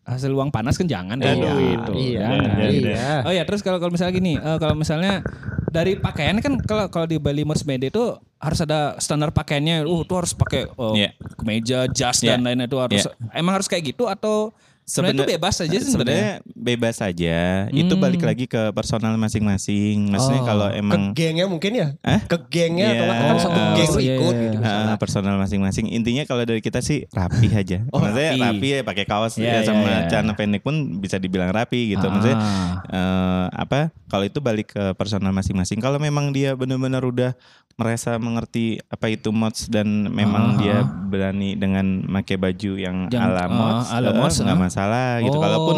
[0.03, 1.91] hasil uang panas kan jangan deh Iya, gitu.
[1.95, 2.69] iya, Jangan.
[2.75, 3.07] iya.
[3.23, 5.23] Oh ya terus kalau kalau misalnya gini, eh, kalau misalnya
[5.71, 8.03] dari pakaian kan kalau kalau di Bali Media itu
[8.37, 9.87] harus ada standar pakaiannya.
[9.87, 11.09] Uh, tuh harus pakai eh, Iya.
[11.39, 12.35] kemeja, jas Iya.
[12.35, 13.07] dan lain itu harus.
[13.31, 14.51] Emang harus kayak gitu atau
[14.83, 17.37] Sebenarnya itu bebas aja sih sebenarnya bebas saja.
[17.69, 18.29] Itu balik Hmm.
[18.29, 20.11] lagi ke personal masing-masing.
[20.11, 21.87] Maksudnya Oh, kalau Ke emang gengnya mungkin ya?
[22.03, 22.19] Hah?
[22.25, 23.15] Ke gengnya atau Iya.
[23.15, 24.43] kan satu Oh, geng iya, ikut iya.
[24.43, 24.57] gitu.
[24.57, 24.95] Ah, misalnya.
[24.97, 25.85] personal masing-masing.
[25.87, 27.87] Intinya kalau dari kita sih rapi aja.
[27.89, 28.43] Oh, Maksudnya rapi.
[28.43, 30.07] rapi ya pakai kaos Iya, ya, sama iya, iya.
[30.07, 32.03] celana pendek pun bisa dibilang rapi gitu.
[32.03, 32.83] Maksudnya Ah.
[32.85, 33.95] eh, apa?
[34.07, 35.79] Kalau itu balik ke personal masing-masing.
[35.79, 37.31] Kalau memang dia benar-benar udah
[37.73, 40.57] merasa mengerti apa itu mods dan memang Ah.
[40.61, 44.61] dia berani dengan pakai baju yang Yang, ala ah, mods, ala eh, mods, nggak ah.
[44.73, 45.37] Masalah gitu.
[45.37, 45.77] Oh, Kalaupun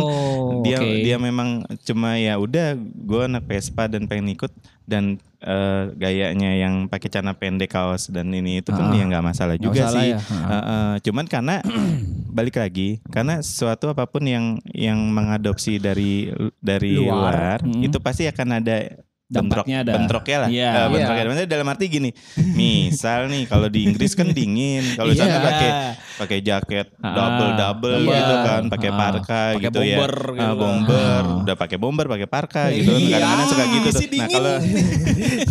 [0.63, 1.03] dia oke.
[1.03, 1.49] dia memang
[1.81, 4.49] cuma ya udah gue anak Vespa dan pengen ikut
[4.85, 8.93] dan eh, gayanya yang pakai celana pendek kaos dan ini itu pun Ah.
[8.93, 10.09] ya nggak masalah juga masalah sih.
[10.09, 10.19] ya.
[10.21, 10.47] Ah.
[10.47, 11.55] Eh, eh, cuman karena
[12.37, 17.11] balik lagi karena sesuatu apa pun yang yang mengadopsi dari dari Luar.
[17.11, 17.81] luar, Hmm.
[17.81, 19.91] itu pasti akan ada bentrok Dampaknya ada.
[19.91, 20.49] bentroknya lah.
[20.49, 20.69] Iya.
[20.69, 21.17] Eh, bentroknya.
[21.17, 21.27] Iya.
[21.27, 22.09] Maksudnya dalam arti gini,
[22.53, 25.41] misal nih kalau di Inggris kan dingin, kalau di sana Iya.
[25.41, 25.69] pakai
[26.15, 28.13] pakai jaket double double Iya.
[28.13, 28.95] gitu kan, pakai Ah.
[28.95, 30.37] parka Pakai gitu bomber ya.
[30.37, 31.41] gitu bomber, Ah.
[31.41, 32.85] udah pakai bomber, pakai parka gitu.
[32.87, 33.01] kan.
[33.01, 33.97] Iya, Kadang-kadang suka gitu tuh.
[33.97, 34.29] Nah, dingin.
[34.29, 34.53] kalau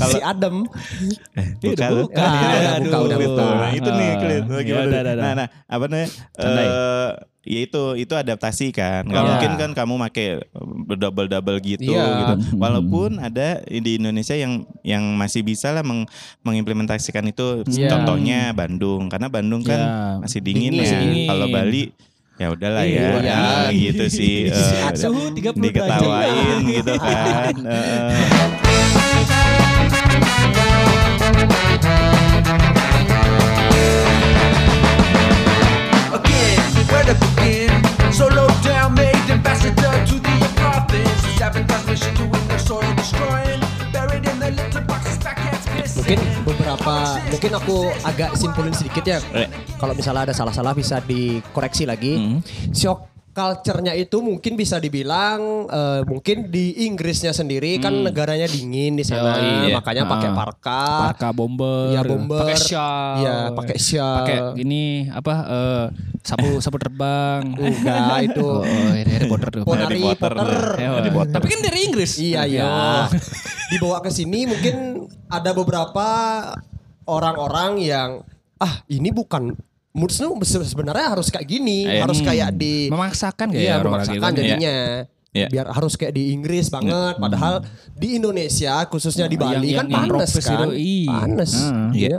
[0.14, 0.54] si Adam.
[1.60, 2.02] buka lu.
[2.06, 2.22] buka.
[2.22, 3.26] Ah, buka, udah Gitu.
[3.26, 3.44] buka.
[3.54, 4.46] Nah, itu nih Clint.
[4.46, 4.86] Ah, Gimana ya, nih?
[4.86, 6.08] udah, udah, Nah, nah, apa namanya?
[6.32, 6.66] Candai.
[6.66, 7.10] Eh,
[7.44, 9.04] ya itu itu adaptasi kan.
[9.04, 9.28] Gak Iya.
[9.30, 10.26] mungkin kan kamu make
[10.94, 12.04] double double gitu Iya.
[12.18, 12.34] gitu.
[12.34, 12.58] Hmm.
[12.58, 16.08] Walaupun ada di Indonesia yang yang masih bisa lah meng-
[16.42, 17.62] mengimplementasikan itu.
[17.66, 17.88] Iya.
[17.88, 20.20] Contohnya Bandung karena Bandung kan Iya.
[20.20, 20.74] masih dingin, Dingin.
[20.74, 20.82] ya.
[20.82, 21.26] Masih dingin.
[21.26, 21.82] Kalau Bali
[22.34, 23.08] ya udahlah ya.
[23.14, 24.50] Nah, gitu sih.
[24.50, 25.30] eh, 30
[25.62, 27.54] diketawain gitu kan.
[27.64, 29.03] Eh,
[37.04, 37.70] where to begin?
[38.12, 41.20] Solo down, made ambassador to the province.
[41.36, 43.60] Sabotage mission to win the soil destroying.
[43.92, 45.98] Buried in the litter boxes, backhands missing.
[46.00, 46.94] Mungkin beberapa,
[47.28, 49.18] mungkin aku agak simpulin sedikit ya.
[49.36, 49.48] Eh.
[49.76, 52.16] Kalau misalnya ada salah-salah bisa dikoreksi lagi.
[52.16, 52.38] Hmm.
[52.72, 59.02] Shock culture-nya itu mungkin bisa dibilang eh, mungkin di Inggrisnya sendiri kan negaranya dingin di
[59.02, 59.74] sana, Oh, iya.
[59.74, 60.34] makanya pakai Ah.
[60.34, 60.82] parka.
[61.10, 62.40] Parka bomber, Iya, bomber.
[62.40, 64.16] pakai shawl, Iya, pakai shawl.
[64.22, 65.84] pakai ini apa eh,
[66.22, 67.42] sapu sapu terbang.
[67.52, 68.46] Enggak itu.
[68.54, 69.62] Oh, oh, ini Harry Potter tuh.
[69.66, 70.32] Oh, Harry Harry Potter.
[70.78, 71.34] Eh, Harry Potter.
[71.34, 72.12] Tapi kan dari Inggris.
[72.16, 72.70] Iya iya.
[73.74, 74.76] Dibawa ke sini mungkin
[75.26, 76.06] ada beberapa
[77.04, 78.10] orang-orang yang
[78.56, 79.52] ah ini bukan
[79.94, 82.02] moods se- sebenarnya harus kayak gini, Iya.
[82.02, 82.26] harus Hmm.
[82.26, 84.40] kayak di memaksakan kayak Iya, memaksakan gitu.
[84.42, 84.74] jadinya.
[85.30, 85.46] Iya.
[85.50, 87.62] Biar harus kayak di Inggris banget, padahal
[87.94, 90.54] di Indonesia khususnya di Bali Yang- kan yang- panas kan.
[90.54, 91.10] itu, iya.
[91.16, 91.52] Panas.
[91.56, 91.90] Ah.
[91.90, 92.18] Iya.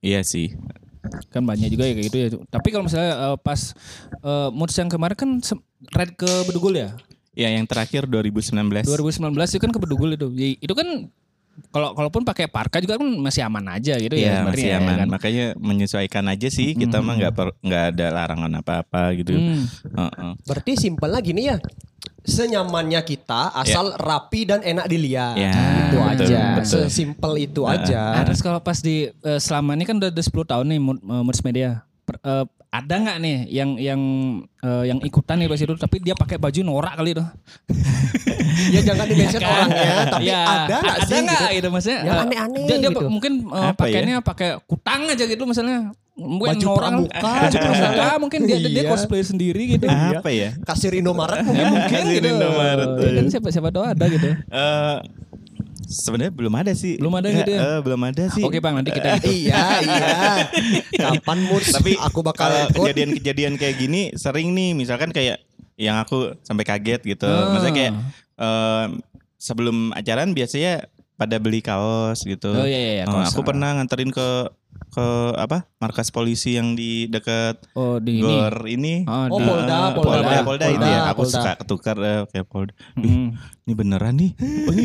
[0.00, 0.48] Iya sih.
[1.26, 2.28] kan banyak juga ya kayak gitu ya.
[2.46, 3.72] Tapi kalau misalnya eh, pas
[4.14, 5.30] eh, moods yang kemarin kan
[5.90, 6.92] red ke Bedugul ya.
[7.32, 8.84] Ya yang terakhir 2019.
[8.84, 10.28] 2019 itu kan ke Bedugul itu.
[10.30, 11.08] Ya, Itu kan
[11.70, 14.20] kalau kalaupun pakai parka juga kan masih aman aja gitu ya.
[14.20, 14.94] Iya sebenarnya masih ya aman.
[14.96, 15.08] kan.
[15.08, 16.74] Makanya menyesuaikan aja sih.
[16.74, 19.32] Kita mah nggak per- nggak ada larangan apa-apa gitu.
[19.32, 19.64] Hmm.
[19.86, 20.32] Heeh.
[20.42, 21.56] Berarti simpel lagi nih ya.
[22.20, 25.34] Senyamannya kita asal rapi dan enak dilihat.
[25.34, 25.52] Ya,
[25.88, 26.40] itu betul, aja.
[26.54, 26.84] betul.
[26.84, 28.02] Sesimpel itu Nah, aja.
[28.22, 31.22] terus kalau pas di eh, selama ini kan udah, udah 10 tahun nih Mood- eh,
[31.22, 31.70] Moods Media.
[32.02, 34.00] Per- eh, ada nggak nih yang yang
[34.56, 37.24] eh, yang ikutan nih pas itu tapi dia pakai baju norak kali itu.
[38.74, 39.66] ya jangan di mention Iya kan?
[39.66, 40.40] orangnya, tapi Iya.
[40.40, 41.18] ada nggak ada sih?
[41.20, 41.56] nggak gitu?
[41.56, 41.98] gitu maksudnya?
[42.00, 43.00] Yang eh, aneh-aneh Dia, dia gitu.
[43.08, 45.90] mungkin Apa pakainya pakai kutang aja gitu misalnya.
[46.14, 47.32] Mungkin Baju norak, pramuka.
[47.42, 48.90] baju pramuka mungkin dia dia Iya.
[48.92, 49.86] cosplay sendiri gitu.
[49.88, 50.52] Apa ya?
[50.62, 51.66] Kasir Indomaret Ya, mungkin.
[51.72, 52.28] mungkin Kasih gitu.
[52.30, 52.88] Indomaret.
[52.94, 54.28] Ya kan siapa siapa tahu ada gitu.
[54.30, 54.96] Eh
[55.90, 56.94] Sebenarnya belum ada sih.
[57.02, 57.58] Belum ada gitu ya?
[57.58, 58.42] Eh, belum ada sih.
[58.46, 59.26] Oke Bang, nanti kita itu.
[59.50, 60.14] iya, iya.
[60.94, 65.42] Kapan mood Tapi aku bakal kejadian-kejadian kayak gini sering nih misalkan kayak
[65.74, 67.26] yang aku sampai kaget gitu.
[67.26, 67.50] Ah.
[67.50, 67.92] Maksudnya kayak
[68.38, 68.86] eh,
[69.34, 70.86] sebelum acaraan biasanya
[71.20, 72.48] pada beli kaos gitu.
[72.48, 73.28] Oh, iya, iya, iya, Eh, kaos.
[73.30, 74.48] aku pernah nganterin ke
[74.88, 75.06] ke
[75.36, 78.24] apa markas polisi yang di dekat Oh di ini.
[78.24, 78.94] Gor ini.
[79.04, 81.00] Oh, Oh, di- Polda, Eh, Polda, Polda, Polda itu Polda, ya.
[81.06, 81.34] Aku Polda.
[81.36, 82.72] suka ketukar eh, kayak Polda.
[82.96, 83.28] Ih, Mm.
[83.60, 84.30] ini beneran nih.
[84.40, 84.84] Oh, ini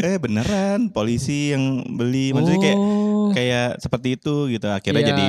[0.00, 2.34] eh beneran polisi yang beli.
[2.34, 3.30] Maksudnya kayak Oh.
[3.30, 4.66] kayak seperti itu gitu.
[4.66, 5.08] Akhirnya Iya.
[5.08, 5.26] jadi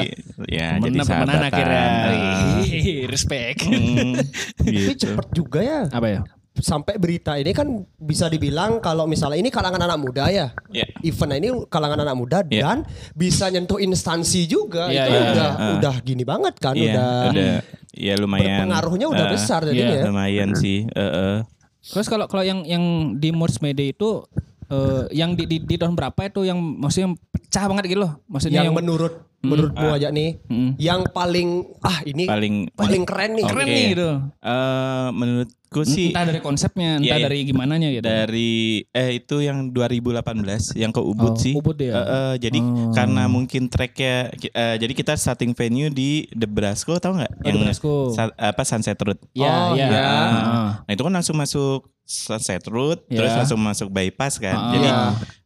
[0.49, 1.47] ya jadi Temenan temenan sahabatan.
[1.47, 1.85] akhirnya.
[2.09, 3.59] Wih, Respect.
[3.63, 4.11] mm,
[4.57, 5.05] Tapi gitu.
[5.05, 5.79] cepet juga ya.
[5.87, 6.19] Apa ya?
[6.59, 10.51] Sampai berita ini kan bisa dibilang kalau misalnya ini kalangan anak muda ya.
[10.69, 10.85] Ya.
[11.01, 12.61] Event ini kalangan anak muda Iya.
[12.61, 12.77] dan
[13.13, 14.87] bisa nyentuh instansi juga.
[14.87, 15.71] Iya, itu iya, udah iya.
[15.75, 17.53] udah gini banget kan Iya, udah, udah
[17.91, 18.59] ya lumayan.
[18.63, 19.69] pengaruhnya udah eh, besar iya.
[19.69, 19.95] jadinya.
[19.95, 20.03] ya.
[20.07, 20.79] Lumayan sih.
[20.85, 21.37] eh, eh.
[21.81, 22.83] Terus kalau kalau yang yang
[23.15, 24.27] di Moors Media itu
[24.67, 28.19] eh, yang di, di di tahun berapa itu yang maksudnya pecah banget gitu loh.
[28.25, 30.75] Maksudnya yang yang, menurut menurutmu aja nih Mm.
[30.75, 33.45] yang paling ah ini Paling paling keren nih.
[33.47, 33.71] keren Oke.
[33.71, 34.09] nih gitu.
[34.43, 37.25] eh, menurut menurutku sih entah dari konsepnya, entah Iya, iya.
[37.25, 38.01] dari gimana gitu.
[38.01, 38.51] dari
[38.89, 41.53] eh itu yang 2018 yang ke Oh, Ubud sih.
[41.53, 41.93] Ubud ya?
[41.93, 42.89] Eh, eh, jadi Oh.
[42.89, 47.33] karena mungkin tracknya eh, jadi kita starting venue di Debrasco tahu nggak?
[47.39, 47.93] Oh, Debrasco.
[48.11, 49.21] sa- apa Sunset Road.
[49.31, 49.85] Ya, Oh, ya.
[49.85, 49.87] iya.
[49.91, 50.67] Heeh.
[50.81, 53.21] Nah itu kan langsung masuk Sunset Road, Iya.
[53.21, 54.57] terus langsung masuk bypass kan.
[54.57, 54.71] Ah.
[54.73, 54.97] Jadi Iya.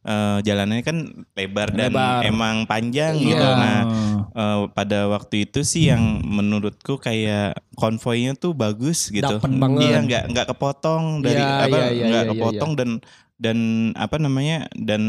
[0.02, 0.96] eh, jalannya kan
[1.34, 2.24] lebar dan Lebar.
[2.24, 3.26] emang panjang Iya.
[3.26, 3.44] gitu.
[3.46, 4.18] Nah Oh.
[4.32, 9.28] eh, pada waktu itu sih yang menurutku kayak konvoynya tuh bagus gitu.
[9.36, 9.80] Dapet banget.
[9.82, 12.90] Iya nggak nggak kepotong dari Iya, apa iya, iya, nggak iya, kepotong dan
[13.34, 13.58] dan
[13.98, 15.02] apa namanya dan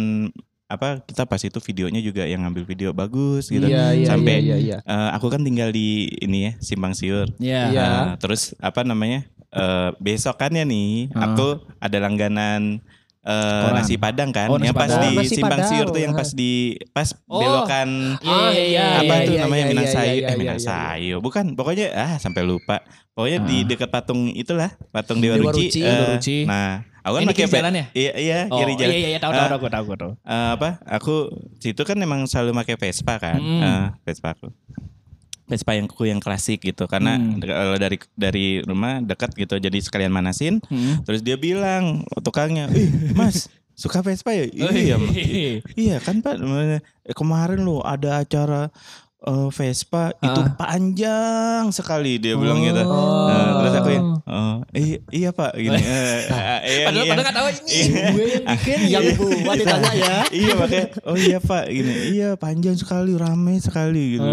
[0.65, 3.69] apa kita pas itu videonya juga yang ngambil video bagus gitu.
[3.69, 4.77] Iya, iya, Sampai iya, iya, iya.
[4.81, 7.29] eh, aku kan tinggal di ini ya Simpang Siur.
[7.37, 7.69] Iya.
[7.69, 7.85] Iya.
[7.85, 9.29] Nah, terus apa namanya?
[9.55, 11.31] eh besokannya nih Ah.
[11.31, 12.83] aku ada langganan
[13.25, 13.75] eh, Koran.
[13.75, 15.01] nasi padang kan Oh, nasi yang pas Padang.
[15.01, 15.67] di Oh, nasi Simpang Padang.
[15.67, 16.51] Siur tuh yang pas di
[16.89, 17.39] pas Oh.
[17.39, 20.21] belokan Iya, iya, iya, apa iya, tuh iya, namanya iya, Minang iya, Sayu iya, eh
[20.23, 20.65] iya, Minang iya.
[20.65, 23.65] Sayu bukan pokoknya ah sampai lupa pokoknya di Ah.
[23.67, 25.81] dekat patung itulah patung Dewa Dewa Ruci, Ruci.
[25.81, 26.37] eh, Dewa Ruci.
[26.43, 26.69] nah
[27.01, 27.85] aku kan di pakai jalan ya?
[27.93, 29.95] iya iya Oh, kiri jalan iya iya iya tahu Eh, tahu tahu tahu tahu.
[29.95, 30.11] tahu.
[30.23, 31.15] eh, apa aku
[31.57, 33.61] situ kan emang selalu pakai Vespa kan Mm.
[33.61, 34.49] Eh, Vespa aku
[35.45, 37.37] Vespa yang ku yang klasik gitu karena Hmm.
[37.37, 41.01] kalau dari dari rumah dekat gitu jadi sekalian manasin Hmm.
[41.03, 45.13] terus dia bilang tukangnya ih mas suka Vespa ya iya Mas."
[45.75, 46.39] iya kan pak
[47.05, 48.73] Eh, kemarin lo ada acara
[49.25, 50.53] eh, Vespa itu Ah.
[50.53, 53.25] panjang sekali dia bilang gitu Oh.
[53.25, 56.21] Eh, terus aku ya oh, iya, iya pak gini Eh,
[56.61, 58.03] eh, yang- Padahal yang- padahal tahu ini Iya.
[58.07, 58.77] gue yang bikin.
[58.95, 59.03] Yang
[59.41, 60.15] buat ditanya ya.
[60.31, 64.25] iya makanya oh iya pak gini iya panjang sekali rame sekali gitu.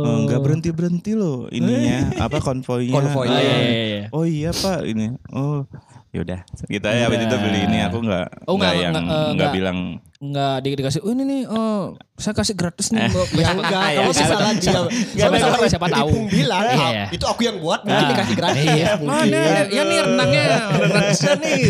[0.00, 3.34] Oh, nggak berhenti berhenti loh ininya apa konvoynya Konvoynya.
[3.34, 4.04] Oh, iya, iya, iya.
[4.10, 5.66] oh iya pak ini oh
[6.10, 9.14] yaudah kita ya habis itu beli ini aku nggak Oh, nggak nggak- yang nggak, eh,
[9.14, 9.52] nggak nggak.
[9.54, 9.78] bilang
[10.20, 13.08] Nggak di, dikasih, oh ini nih, oh, saya kasih gratis nih.
[13.08, 14.60] Mbak." Ya enggak, Ah, kamu ya, sih siapa salah tahu.
[14.60, 14.72] dia.
[15.16, 16.08] Siapa Siapa siapa tahu.
[16.28, 17.04] Bilang, Iya, "Ah, iya.
[17.08, 18.10] itu aku yang buat, mungkin Ah.
[18.12, 18.60] dikasih gratis.
[18.68, 18.90] Iya.
[19.00, 19.40] Oh, nih,
[19.72, 20.44] ya nih renangnya,
[20.92, 21.60] gratisnya nih.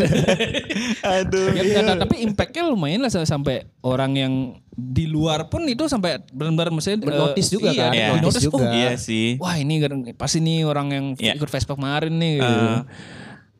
[1.00, 1.78] aduh Ya, iya.
[1.78, 4.32] ya, tapi impactnya lumayan lah sampai orang yang
[4.72, 8.06] di luar pun itu sampai benar-benar maksudnya eh, Notice juga iya, kan, Iya.
[8.42, 8.56] juga.
[8.56, 9.78] oh, iya sih wah ini
[10.14, 11.36] pasti nih orang yang Iya.
[11.36, 12.56] ikut Vespa kemarin nih gitu.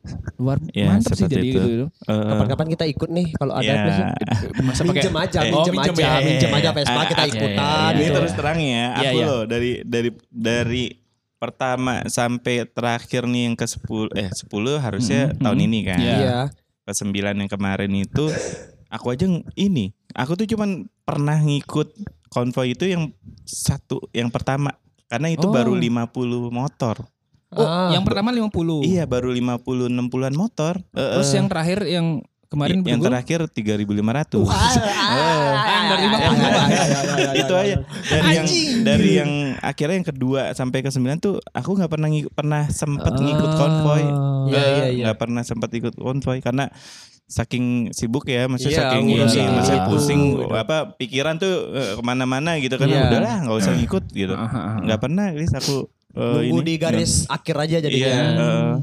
[0.01, 1.53] Eh, luar Iya, mantap sih jadi itu.
[1.53, 1.85] gitu, gitu.
[2.09, 3.75] eh, Kapan-kapan kita ikut nih kalau ada Iya.
[3.79, 4.15] biasanya.
[4.59, 6.11] Masa pakai Minjem aja, Eh, minjem oh, minjem aja, ya.
[6.19, 7.61] minjem aja Vespa Ah, kita ah, ikutan.
[7.61, 8.15] iya, Ini gitu.
[8.17, 10.83] terus terang ya, Iya, aku loh dari dari dari
[11.37, 15.67] pertama sampai terakhir nih yang ke 10 eh 10 harusnya Mm-mm, tahun mm-mm.
[15.69, 15.99] ini kan.
[15.99, 16.15] Iya.
[16.17, 16.37] Iya.
[16.81, 18.25] Ke 9 yang kemarin itu
[18.87, 20.69] aku aja ini, aku tuh cuman
[21.01, 21.93] pernah ngikut
[22.27, 23.09] konvoy itu yang
[23.43, 24.73] satu yang pertama
[25.05, 25.51] karena itu Oh.
[25.51, 26.09] baru 50
[26.49, 27.05] motor.
[27.51, 27.91] Oh, Ah.
[27.91, 28.79] yang pertama 50.
[28.81, 30.79] Iya, baru 50 60-an motor.
[30.89, 32.07] Terus eh, yang terakhir yang
[32.47, 33.07] kemarin yang berdua?
[33.11, 34.39] terakhir 3500.
[34.41, 34.71] Wah, ah,
[35.61, 36.31] Ah, dari ah, 50 ah, Pak.
[36.31, 37.79] ah, ah, ah, ah, itu ah, aja ah.
[38.07, 38.47] dari yang
[38.81, 43.13] dari yang akhirnya yang kedua sampai ke sembilan tuh aku nggak pernah ngikut, pernah sempet
[43.13, 44.47] ngikut konvoy Oh.
[44.47, 45.03] Iya, iya, iya.
[45.05, 46.65] nggak pernah sempat ikut konvoy karena
[47.25, 49.87] saking sibuk ya maksudnya Iya, saking ini maksudnya itu.
[49.87, 53.07] pusing apa pikiran tuh eh, ke mana-mana gitu kan Iya.
[53.07, 54.75] udahlah nggak usah ngikut gitu Ah, ah, ah.
[54.81, 58.13] nggak pernah Lis aku eh, Nunggu ini di garis akhir aja iya jadinya.
[58.37, 58.73] eh,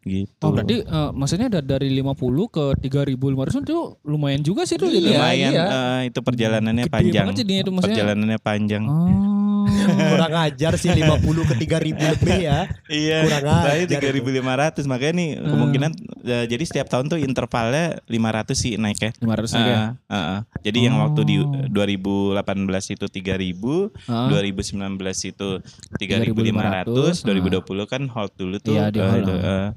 [0.00, 2.16] gitu Oh berarti eh, maksudnya da- dari 50
[2.48, 3.16] ke 3500
[3.60, 5.00] itu lumayan juga sih itu jadi.
[5.02, 5.64] Iya, lumayan iya.
[5.66, 7.92] eh, itu perjalanannya Gede panjang banget jadinya itu maksudnya.
[7.94, 9.47] perjalanannya panjang Oh.
[9.98, 12.58] Kurang ajar sih 50 ke 3000 lebih ya.
[12.86, 15.48] Iya, Kurang ajar tiga ribu lima ratus makanya nih Hmm.
[15.48, 15.90] kemungkinan
[16.24, 19.10] eh, jadi setiap tahun tuh intervalnya 500 sih naik ya.
[19.18, 19.78] 500 Ah, ya.
[20.06, 20.40] ah, ah.
[20.60, 21.46] Jadi yang waktu di Oh.
[21.68, 22.38] 2018
[22.90, 24.28] itu 3000, Ah.
[24.28, 25.48] 2019 itu
[25.94, 28.74] 3500, 2020 kan hold dulu tuh.
[28.74, 29.36] Iya, di eh, hold, ah.
[29.36, 29.68] eh.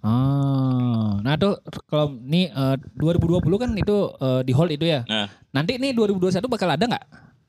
[0.00, 1.10] Ah.
[1.20, 5.02] Nah tuh kalau nih eh, 2020 kan itu eh, di hold itu ya.
[5.04, 7.04] Nah, Nanti nih 2021 bakal ada nggak?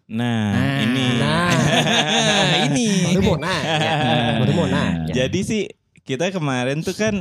[0.10, 0.82] Nah, Nah.
[0.84, 1.06] ini.
[1.22, 1.50] Nah,
[2.68, 2.90] ini.
[3.14, 3.94] baru mau nanya.
[4.42, 5.14] Baru mau nanya.
[5.14, 5.64] Jadi sih
[6.04, 7.14] kita kemarin tuh kan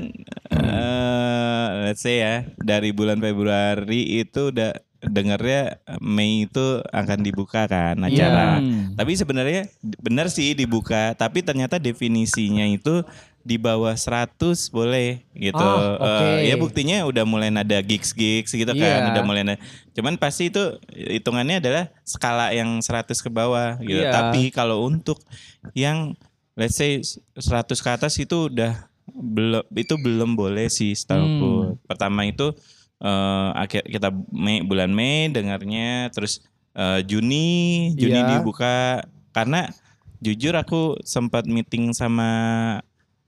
[0.49, 8.01] eh let's say ya dari bulan Februari itu udah dengarnya Mei itu akan dibuka kan
[8.03, 8.59] acara.
[8.59, 8.99] Hmm.
[8.99, 9.71] Tapi sebenarnya
[10.03, 13.07] benar sih dibuka, tapi ternyata definisinya itu
[13.49, 14.37] di bawah 100
[14.69, 15.57] boleh gitu.
[15.57, 16.45] Oh, oke.
[16.45, 19.09] Eh, ya buktinya udah mulai ada gigs-gigs gitu kan, Iya.
[19.09, 19.57] udah mulai ada.
[19.97, 20.61] Cuman pasti itu
[20.93, 24.05] hitungannya adalah skala yang 100 ke bawah gitu.
[24.05, 24.13] Iya.
[24.13, 25.25] Tapi kalau untuk
[25.73, 26.13] yang
[26.53, 27.01] let's say
[27.33, 31.81] 100 ke atas itu udah belum itu belum boleh sih setahu Hmm.
[31.89, 32.53] Pertama itu
[33.01, 38.29] eh akhir kita Mei bulan Mei dengarnya terus eh, Juni Juni Iya.
[38.37, 39.01] dibuka
[39.33, 39.71] karena
[40.19, 42.27] jujur aku sempat meeting sama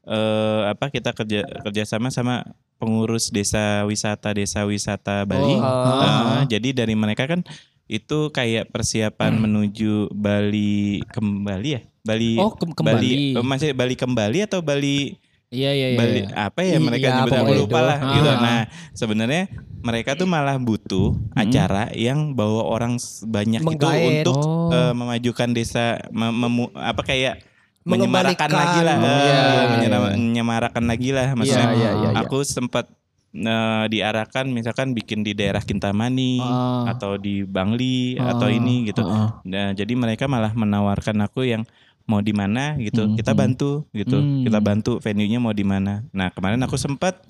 [0.03, 2.43] eh apa kita kerja kerjasama sama
[2.77, 5.55] pengurus desa wisata desa wisata Bali.
[5.55, 6.01] Oh,
[6.39, 7.45] Eh, jadi dari mereka kan
[7.85, 9.43] itu kayak persiapan Hmm.
[9.43, 13.11] menuju Bali kembali ya Bali Oh, ke- Bali kembali.
[13.35, 15.19] eh, masih Bali kembali atau Bali
[15.51, 15.99] Iya iya iya.
[15.99, 17.89] Bali apa ya Iya, mereka nyebut aku lupa itu.
[17.91, 18.13] lah Ah.
[18.15, 18.31] gitu.
[18.39, 18.61] Nah,
[18.95, 19.43] sebenarnya
[19.83, 22.95] mereka tuh malah butuh acara yang bawa orang
[23.27, 24.23] banyak itu Menggait.
[24.23, 24.71] untuk Oh.
[24.71, 27.43] eh, memajukan desa mem- memu- apa kayak
[27.91, 31.69] menyemarakan lagi lah, eh, iya, iya, menyera- menyemarakan lagi lah maksudnya.
[31.69, 32.21] Iya, iya, iya, iya.
[32.23, 32.87] Aku sempat
[33.31, 36.91] eh, diarahkan misalkan bikin di daerah Kintamani Ah.
[36.91, 39.03] atau di Bangli Ah, atau ini gitu.
[39.03, 41.63] ah, Nah, jadi mereka malah menawarkan aku yang
[42.07, 43.07] mau di mana gitu.
[43.07, 43.39] Hmm, Kita hmm.
[43.39, 44.19] bantu gitu.
[44.19, 44.43] Hmm.
[44.43, 46.03] Kita bantu venue-nya mau di mana.
[46.11, 47.23] Nah, kemarin aku sempat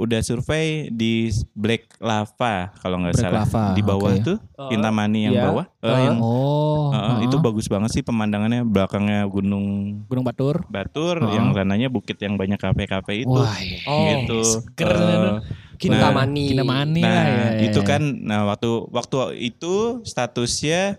[0.00, 3.44] udah survei di Black Lava kalau nggak salah.
[3.44, 4.24] Lava, Di bawah oke.
[4.24, 5.44] tuh Kintamani yang Iya.
[5.44, 5.66] bawah.
[5.78, 6.88] Eh, yang Oh.
[6.88, 7.18] eh, ah.
[7.20, 9.66] itu bagus banget sih pemandangannya belakangnya Gunung
[10.08, 10.64] Gunung Batur.
[10.66, 11.36] Batur Ah.
[11.36, 13.30] yang sananya bukit yang banyak kafe-kafe itu.
[13.30, 13.84] Wah, iya.
[13.84, 14.40] Oh, gitu.
[14.40, 15.36] seger Eh, tuh.
[15.76, 16.44] Kintamani.
[16.48, 17.24] Kintamani Nah, lah
[17.56, 17.68] ya.
[17.68, 20.96] itu kan nah waktu waktu itu statusnya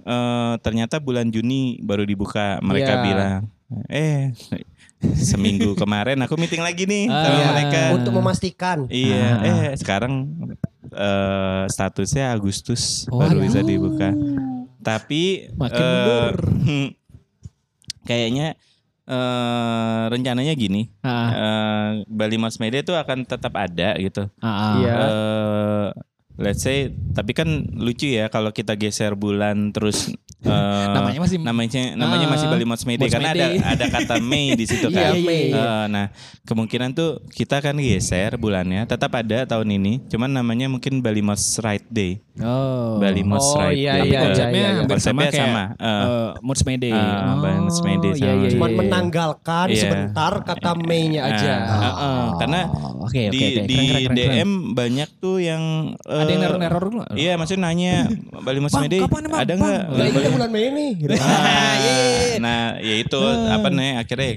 [0.00, 2.62] eh, ternyata bulan Juni baru dibuka.
[2.62, 3.02] Mereka Iya.
[3.02, 3.40] bilang,
[3.86, 4.32] "Eh,
[5.14, 7.46] seminggu kemarin aku meeting lagi nih Ah, sama iya.
[7.50, 8.78] mereka." Untuk memastikan.
[8.88, 9.44] Iya, Ah.
[9.44, 10.12] eh sekarang
[10.88, 13.44] eh, statusnya Agustus Oh, baru iya.
[13.44, 14.08] bisa dibuka.
[14.78, 16.34] Tapi Makin mundur.
[18.08, 18.56] kayaknya
[19.04, 20.92] eh rencananya gini.
[21.00, 24.28] Ah, eh, Bali Mass Media itu akan tetap ada gitu.
[24.38, 24.76] ah.
[24.76, 24.94] Iya.
[26.38, 30.06] Let's say tapi kan lucu ya kalau kita geser bulan terus
[30.40, 34.54] eh, Namanya masih- namanya namanya Ah, masih Bali Mods Mods karena ada ada kata Mei
[34.54, 35.14] di situ Iya, kan.
[35.18, 35.50] Mei.
[35.50, 36.06] Eh, nah,
[36.44, 41.58] kemungkinan tuh kita akan geser bulannya tetap ada tahun ini, cuman namanya mungkin Bali Mods
[41.58, 42.22] Ride Day.
[42.38, 42.96] Oh.
[42.96, 44.00] Bali Mods Oh, Ride iya, Day.
[44.00, 44.78] Tapi iya, Eh, konsepnya iya, iya.
[44.78, 45.90] hampir sama Konsepnya kayak sama, eh.
[45.98, 46.92] eh, Moods Mayday.
[46.92, 48.38] Ah, Bali Moods Mayday iya, sama.
[48.38, 48.78] iya, Cuman iya.
[48.78, 49.80] menanggalkan Iya.
[49.80, 51.52] sebentar kata Mei-nya aja.
[51.58, 52.24] Ah, ah, ah.
[52.38, 53.62] karena Oh, oke, oke, di oke.
[53.64, 54.14] di Keren, keren.
[54.14, 55.62] DM banyak tuh yang
[56.28, 57.10] Ada yang neror-neror dulu nggak?
[57.16, 57.92] Iya, maksudnya nanya
[58.44, 58.84] Bali nih, Bang?
[58.84, 58.96] ada
[59.48, 59.58] Bang?
[59.58, 59.80] nggak?
[59.88, 60.90] Nah, ini kan bulan Mei nih.
[61.00, 61.10] Gitu.
[61.16, 61.74] Ah,
[62.44, 64.30] nah, ya itu apa nih akhirnya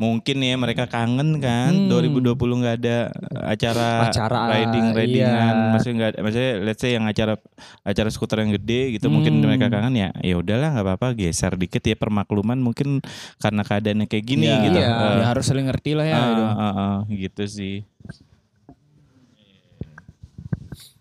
[0.00, 3.12] mungkin ya mereka kangen kan 2020 nggak ada
[3.44, 5.70] acara, Acara, riding ridingan iya.
[5.76, 7.36] maksudnya nggak maksudnya let's say yang acara
[7.84, 11.84] acara skuter yang gede gitu mungkin mereka kangen ya ya udahlah nggak apa-apa geser dikit
[11.84, 13.04] ya permakluman mungkin
[13.44, 14.88] karena keadaannya kayak gini Iya, gitu Iya.
[14.88, 16.16] Eh, Ya harus saling ngerti lah ya.
[16.16, 16.44] ah, itu.
[16.48, 17.84] ah, ah, gitu sih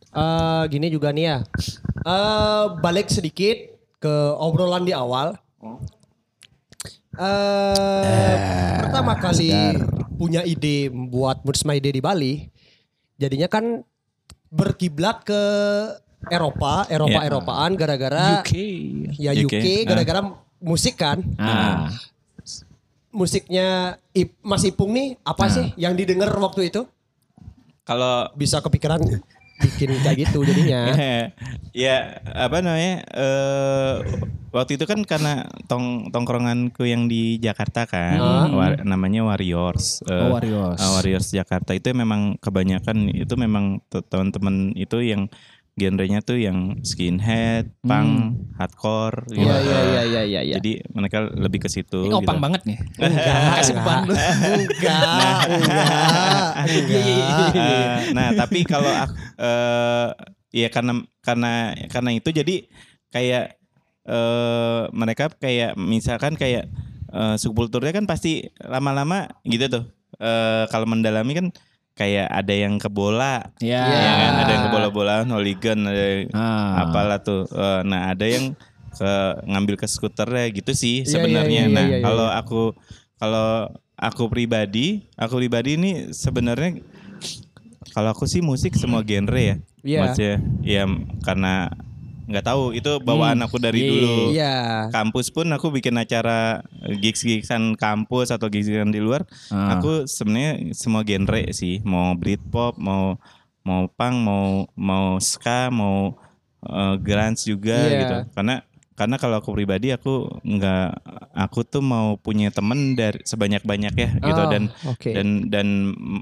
[0.09, 1.37] Eh, gini juga nih ya.
[2.01, 5.37] Eh balik sedikit ke obrolan di awal.
[7.13, 8.35] Eh
[8.81, 9.53] pertama kali
[10.17, 12.49] punya ide membuat My Day di Bali,
[13.21, 13.85] jadinya kan
[14.49, 15.41] berkiblat ke
[16.27, 17.27] Eropa, Eropa Iya.
[17.29, 18.53] Eropaan gara-gara UK.
[19.15, 19.79] ya UK, UK, ah.
[19.93, 20.21] gara-gara
[20.59, 21.21] musik kan.
[21.37, 21.93] Ah.
[23.09, 23.97] Musiknya
[24.41, 26.83] Mas Ipung nih apa sih yang didengar waktu itu?
[27.89, 29.01] kalau Bisa kepikiran
[29.59, 30.81] bikin kayak gitu jadinya.
[31.75, 31.95] ya
[32.25, 33.95] apa namanya eh
[34.49, 38.55] waktu itu kan karena tong tongkronganku yang di Jakarta kan Hmm.
[38.55, 40.79] war- namanya Warriors Eh, Oh, Warriors.
[40.79, 45.29] eh, Warriors Jakarta itu memang kebanyakan itu memang te- teman-teman itu yang
[45.79, 49.47] genrenya tuh yang skinhead, punk, hardcore gitu.
[49.47, 50.41] Iya iya iya iya iya.
[50.43, 50.55] iya.
[50.59, 52.45] Jadi mereka lebih ke situ Ini opang gitu.
[52.45, 52.77] banget nih.
[53.07, 55.39] Enggak, Kasih enggak, enggak,
[56.67, 57.95] enggak.
[58.11, 58.91] Nah tapi kalau
[59.39, 60.07] eh
[60.51, 62.55] ya karena karena karena itu jadi
[63.15, 63.45] kayak
[64.09, 66.67] eh mereka kayak misalkan kayak
[67.13, 69.83] eh, subkulturnya kan pasti lama-lama gitu tuh
[70.19, 71.47] eh kalau mendalami kan
[71.99, 73.83] kayak ada yang ke bola Ya.
[73.83, 76.87] ya kan ada yang ke bola-bolaan hooligan ada yang Ah.
[76.87, 78.55] apalah tuh Eh, nah ada yang
[78.89, 79.11] ke
[79.45, 82.61] ngambil ke skuternya gitu sih Iya, sebenarnya iya, iya, nah iya, iya, kalau aku
[83.15, 83.49] kalau
[83.93, 86.79] aku pribadi aku pribadi ini sebenarnya
[87.91, 89.99] kalau aku sih musik semua genre ya Iya.
[90.01, 90.83] maksudnya ya
[91.21, 91.71] karena
[92.29, 94.55] nggak tahu itu bawaan aku dari Iya, dulu Iya.
[94.89, 96.61] kampus pun aku bikin acara
[96.93, 99.75] gigs-gigsan kampus atau gigs-gigsan di luar Ah.
[99.75, 103.17] aku sebenarnya semua genre sih mau Britpop mau
[103.61, 106.13] mau punk mau mau ska mau
[106.61, 107.97] eh, grunge juga Iya.
[107.99, 108.55] gitu karena
[108.93, 110.87] karena kalau aku pribadi aku nggak
[111.33, 115.09] aku tuh mau punya temen dari sebanyak banyak ya gitu Oh, dan oke.
[115.15, 115.67] dan dan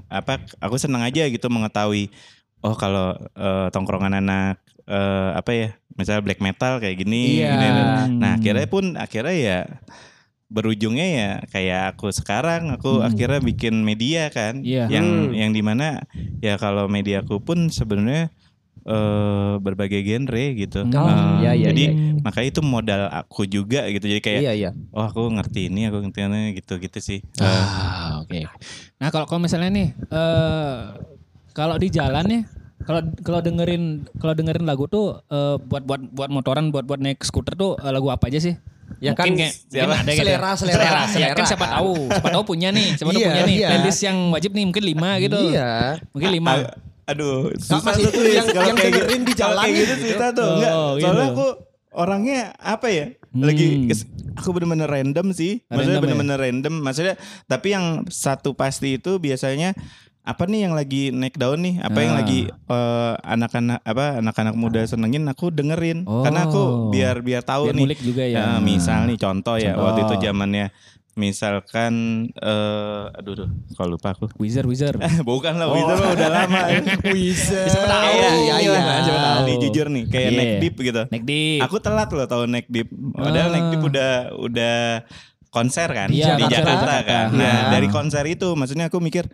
[0.06, 2.06] apa aku senang aja gitu mengetahui
[2.60, 7.50] oh kalau eh, tongkrongan anak eh, apa ya misalnya black metal kayak gini, Iya.
[7.50, 7.82] gini, gini.
[8.16, 9.58] nah akhirnya pun akhirnya ya
[10.48, 14.88] berujungnya ya kayak aku sekarang aku akhirnya bikin media kan Iya.
[14.88, 15.36] yang Hmm.
[15.36, 16.00] yang di mana
[16.40, 18.32] ya kalau mediaku pun sebenarnya
[18.80, 22.24] eh, berbagai genre gitu Oh, Eh, iya, iya, jadi iya.
[22.24, 24.70] makanya itu modal aku juga gitu jadi kayak Iya iya.
[24.88, 28.40] oh aku ngerti ini aku ngerti ini gitu gitu sih Ah, oke.
[28.96, 30.76] Nah, kalau kalau misalnya nih eh
[31.52, 32.42] kalau di jalan nih
[32.80, 33.84] kalau kalau dengerin
[34.16, 37.88] kalau dengerin lagu tuh eh, buat buat buat motoran buat buat naik skuter tuh eh,
[37.88, 38.54] lagu apa aja sih?
[38.98, 39.94] Ya kan Mungkin kayak siapa?
[39.94, 40.20] ada gitu.
[40.24, 41.74] Selera, selera, Ya selera kan siapa kan.
[41.76, 43.68] tahu, siapa tahu punya nih, siapa tahu Iya, punya nih iya.
[43.68, 45.38] playlist yang wajib nih mungkin lima gitu.
[45.44, 45.70] Iya.
[46.10, 46.50] Mungkin lima.
[46.56, 46.72] A-
[47.08, 49.28] aduh, susah tuh tulis yang- yang kayak dengerin gitu.
[49.28, 50.24] di jalan kayak gitu gitu.
[50.32, 50.50] tuh.
[50.56, 51.32] Enggak, Oh, soalnya gitu.
[51.36, 51.46] aku
[51.90, 53.06] orangnya apa ya?
[53.28, 53.66] Lagi
[54.34, 55.60] aku bener-bener random sih.
[55.66, 56.04] Maksudnya Random ya?
[56.08, 56.74] bener-bener random.
[56.80, 57.14] Maksudnya
[57.44, 59.76] tapi yang satu pasti itu biasanya
[60.28, 61.80] apa nih yang lagi naik daun nih?
[61.80, 62.18] Apa yang Ah.
[62.20, 66.04] lagi eh, anak-anak apa anak-anak muda senengin aku dengerin.
[66.04, 66.46] Karena Oh.
[66.46, 67.82] aku biar biar tahu Biar nih.
[67.82, 68.36] ngulik juga ya.
[68.36, 69.82] Eh, misal nih contoh, ya Contoh.
[69.82, 70.66] waktu itu zamannya
[71.18, 71.92] misalkan
[72.32, 74.30] eh aduh duh, kalau lupa aku.
[74.36, 75.02] Wizard, Wizard.
[75.26, 76.60] Bukan lah, Wizard mah udah lama.
[77.10, 77.68] Wizard.
[77.68, 78.04] Siapa tahu.
[78.06, 79.40] Iya, Iya, iya, iya, siapa tahu.
[79.42, 80.38] Nih jujur nih, kayak Iya.
[80.38, 81.02] neck deep gitu.
[81.08, 81.60] Neck deep.
[81.60, 82.86] Aku telat loh tahu neck deep.
[83.12, 83.52] Padahal Ah.
[83.52, 84.78] neck deep udah udah
[85.48, 87.08] konser kan Iya, di konser Jakarta Jakarta.
[87.08, 87.26] kan.
[87.32, 87.70] Nah, Iya.
[87.72, 89.24] dari konser itu maksudnya aku mikir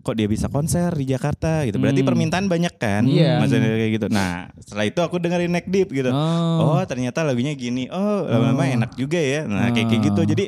[0.00, 1.76] kok dia bisa konser di Jakarta gitu.
[1.76, 2.08] Berarti Hmm.
[2.08, 3.04] permintaan banyak kan?
[3.04, 3.36] Iya.
[3.36, 4.06] Maksudnya kayak gitu.
[4.08, 6.08] Nah, setelah itu aku dengerin neck deep gitu.
[6.08, 6.76] Oh.
[6.76, 7.84] Oh, ternyata lagunya gini.
[7.86, 9.44] Oh, lama-lama enak juga ya.
[9.44, 10.20] Nah, kayak kayak gitu.
[10.20, 10.26] Oh.
[10.26, 10.44] Jadi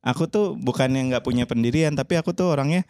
[0.00, 2.82] aku tuh bukannya nggak punya pendirian, tapi aku tuh orangnya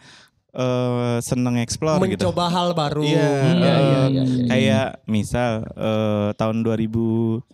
[0.51, 2.33] eh seneng explore gitu.
[2.33, 3.05] Mencoba hal baru.
[3.05, 3.75] Iya, Iya, eh, iya,
[4.09, 4.45] iya, iya.
[4.49, 7.45] kayak misal eh, tahun 2000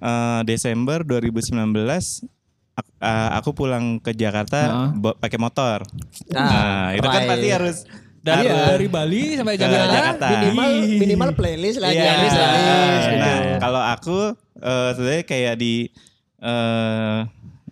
[0.00, 2.26] eh, Desember 2019
[2.76, 4.88] eh, aku pulang ke Jakarta Heeh.
[4.96, 5.78] bawa- pakai motor.
[6.30, 7.76] Ah, Nah, itu kan pasti harus
[8.18, 9.92] dari, harus- dari Bali sampai Jakarta.
[9.92, 10.26] Jakarta.
[10.32, 12.04] Minimal minimal playlist lagi Iya.
[12.08, 13.20] playlist playlist gitu.
[13.20, 14.18] Nah, kalau aku
[14.56, 15.74] eh, sebenarnya kayak di
[16.40, 17.20] eh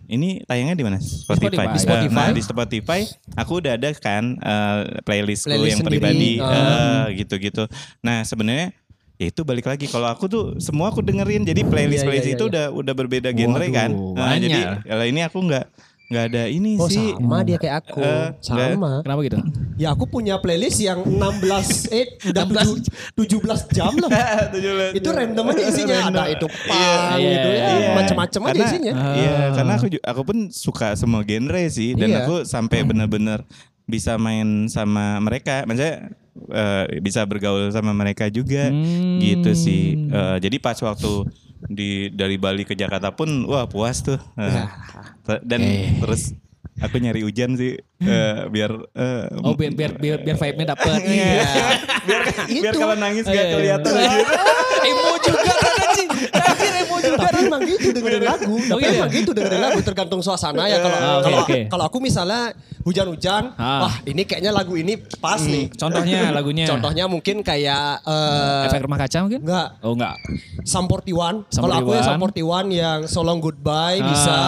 [0.07, 0.99] ini tayangnya di mana?
[1.01, 1.73] Spotify.
[1.73, 1.79] Spotify.
[1.79, 2.21] Spotify.
[2.21, 3.01] Nah, di Spotify
[3.35, 5.97] aku udah ada kan eh, playlistku Playlist yang sendiri.
[5.99, 7.05] pribadi Oh.
[7.11, 7.65] gitu-gitu.
[8.01, 8.77] Nah, sebenarnya
[9.23, 12.35] ya itu balik lagi kalau aku tuh semua aku dengerin jadi playlist Iya, playlist iya,
[12.35, 12.51] itu iya.
[12.51, 13.91] udah udah berbeda genre Waduh, kan.
[14.13, 15.67] Nah, jadi kalau ini aku nggak
[16.13, 17.17] nggak ada ini Oh sih.
[17.17, 17.97] sama dia kayak aku.
[17.97, 19.01] Eh, sama.
[19.01, 19.39] Kenapa gitu?
[19.81, 22.85] Ya aku punya playlist yang 16 eh udah 7,
[23.17, 24.13] 17 jam lah.
[24.99, 27.91] itu random aja isinya ada itu pang Iya, gitu ya iya.
[27.97, 28.93] macam-macam aja Karena- isinya.
[29.17, 32.29] Iya, karena aku aku pun suka semua genre sih dan Iya.
[32.29, 33.49] aku sampai bener-bener
[33.83, 36.13] bisa main sama mereka, maksudnya
[36.49, 39.19] eh, bisa bergaul sama mereka juga Hmm.
[39.19, 39.83] gitu sih.
[40.03, 41.29] Eh, jadi pas waktu
[41.65, 44.19] di dari Bali ke Jakarta pun wah puas tuh.
[44.35, 44.65] Eh,
[45.23, 45.61] te- Dan
[45.99, 46.35] terus
[46.79, 50.99] aku nyari hujan sih eh, biar eh, Oh biar biar biar, biar vibe-nya dapet.
[51.01, 51.33] Iya.
[52.03, 52.79] biar biar Itu.
[52.79, 53.53] kalau nangis gak Iya, iya.
[53.53, 54.09] kelihatan Iya.
[54.09, 54.25] aja.
[54.83, 56.29] emo juga kan anjing.
[56.29, 57.17] Anjir emo juga.
[57.23, 58.55] Tapi emang gitu dengerin lagu.
[58.59, 58.91] Tapi iya?
[58.97, 63.87] emang gitu dengerin lagu tergantung suasana ya kalau Ah, kalau kalau aku misalnya hujan-hujan, Ah.
[63.87, 65.71] wah ini kayaknya lagu ini pas nih.
[65.73, 66.67] Contohnya lagunya.
[66.67, 69.41] Contohnya mungkin kayak eh Efek rumah kaca mungkin?
[69.43, 70.15] enggak Oh enggak.
[70.63, 71.47] Sum 41.
[71.51, 72.07] Sum Kalau aku ya 41.
[72.07, 74.39] Sum 41 yang So Long Goodbye bisa.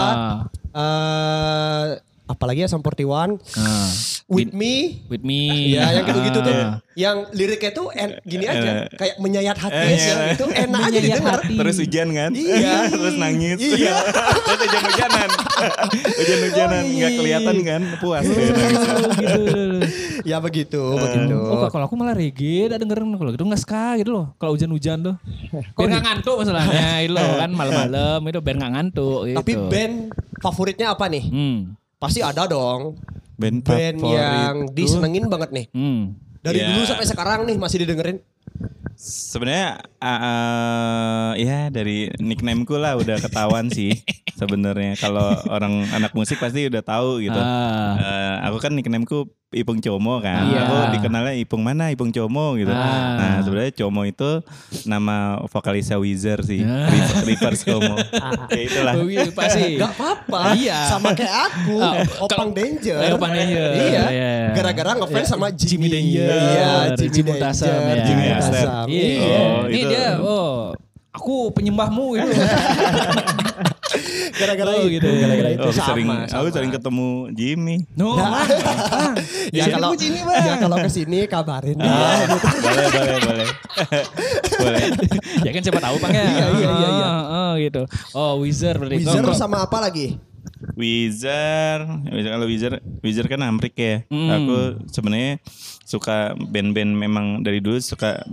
[0.74, 1.98] Ah.
[2.24, 3.36] Eh apalagi ya Sum 41.
[3.54, 3.88] Ah.
[4.26, 5.04] With Me.
[5.06, 5.70] With me.
[5.70, 6.54] Ya yang gitu-gitu tuh.
[6.54, 6.80] Ah.
[6.94, 8.88] Yang liriknya tuh en- gini aja.
[8.90, 10.08] kayak menyayat hati Eh, sih.
[10.08, 10.32] iya.
[10.32, 11.38] Itu enak aja didengar.
[11.38, 11.54] hati.
[11.54, 12.30] Terus hujan kan?
[12.32, 12.76] Iya.
[12.94, 13.58] Terus nangis.
[13.58, 13.94] Iya.
[14.46, 15.28] Terus hujan-hujanan.
[16.18, 16.96] Hujan-hujanan Oh, iya.
[16.96, 17.82] nggak kelihatan kan?
[17.98, 18.80] Puas deh nangis.
[18.80, 19.42] Oh, gitu.
[20.24, 21.36] Ya begitu, begitu.
[21.36, 24.26] Oh, kalau aku malah reggae, ada dengerin kalau gitu nggak ska gitu loh.
[24.36, 25.14] Kalau hujan-hujan tuh,
[25.76, 29.20] biar nggak ngantuk masalahnya, itu kan malam-malam itu biar nggak ngantuk.
[29.26, 29.36] Gitu.
[29.36, 29.94] Tapi band
[30.40, 31.24] favoritnya apa nih?
[31.24, 31.58] hmm,
[32.04, 33.00] Pasti ada dong.
[33.34, 35.66] Band, Band yang disenengin banget nih.
[35.72, 36.02] hmm.
[36.38, 36.68] Dari Ya.
[36.70, 38.20] dulu sampai sekarang nih masih didengerin.
[38.96, 39.68] Sebenarnya
[39.98, 43.90] uh, uh, ya dari nicknameku lah udah ketahuan sih
[44.38, 47.36] sebenarnya kalau orang anak musik pasti udah tahu gitu.
[47.36, 47.94] Ah.
[47.98, 50.50] Eh, aku kan nicknameku Ipung Como kan.
[50.50, 50.66] Iya.
[50.66, 51.86] Aku dikenalnya Ipung mana?
[51.86, 52.74] Ipung Como gitu.
[52.74, 53.14] Ah.
[53.14, 54.42] Nah, sebenarnya Como itu
[54.82, 56.66] nama vokalisnya Wizard sih.
[56.66, 56.90] Ah.
[56.90, 57.94] Rever- Reverse Como.
[58.50, 58.94] ya itulah.
[58.98, 59.78] Oh, iya, pasti.
[59.78, 60.58] Gak apa-apa.
[60.58, 60.78] Iya.
[60.90, 61.78] Sama kayak aku.
[61.78, 62.98] Ah, Opang Danger.
[62.98, 63.68] Eh, Opang Danger.
[63.78, 64.02] Iya.
[64.10, 64.32] Iya.
[64.58, 65.70] Gara-gara ngefans sama Jimmy.
[65.70, 66.26] Jimmy Danger.
[66.26, 67.70] Iya, Jimmy Jimmy Danger.
[67.78, 68.04] ya.
[68.04, 68.36] Jimmy Iya.
[68.84, 68.88] Multasam.
[68.90, 69.08] Iya.
[69.18, 69.38] Iya.
[69.40, 69.88] Oh, Ini itu.
[69.88, 70.56] dia, oh,
[71.10, 72.30] aku penyembahmu itu.
[74.34, 74.98] Gara-gara Oh, itu.
[74.98, 75.06] gitu.
[75.06, 75.88] Gara-gara itu Oh, sama.
[75.88, 76.34] sering, sama.
[76.34, 77.76] aku sering ketemu Jimmy.
[77.94, 78.42] No, Nah.
[78.42, 79.14] Bang.
[79.52, 80.42] ya kalau gua sini, Bang.
[80.42, 82.26] ya kalau ke sini kabarin Ah, ya.
[82.34, 83.48] boleh, boleh, boleh.
[84.60, 84.82] boleh.
[85.40, 86.24] ya kan siapa tahu Bang ya.
[86.24, 87.06] Iya, iya, iya, iya.
[87.06, 87.82] Oh, oh, gitu.
[88.12, 88.96] Oh, Wizard berarti.
[89.00, 90.18] Wizard Kalau- sama apa lagi?
[90.74, 94.02] Wizard, Wizard- kalau Wizard, Wizard kan Amrik ya.
[94.08, 94.30] Hmm.
[94.32, 94.56] Aku
[94.88, 95.38] sebenarnya
[95.84, 98.24] suka band-band memang dari dulu suka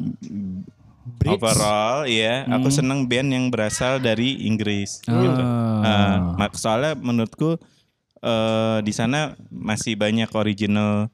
[1.22, 1.34] Brits.
[1.38, 2.47] overall, ya.
[2.47, 5.04] Aku seneng band yang berasal dari Inggris.
[5.06, 5.20] Ah.
[5.22, 5.43] Gitu.
[6.39, 7.60] Mak- soalnya menurutku
[8.22, 11.10] eh, di sana masih banyak original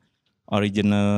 [0.47, 1.09] original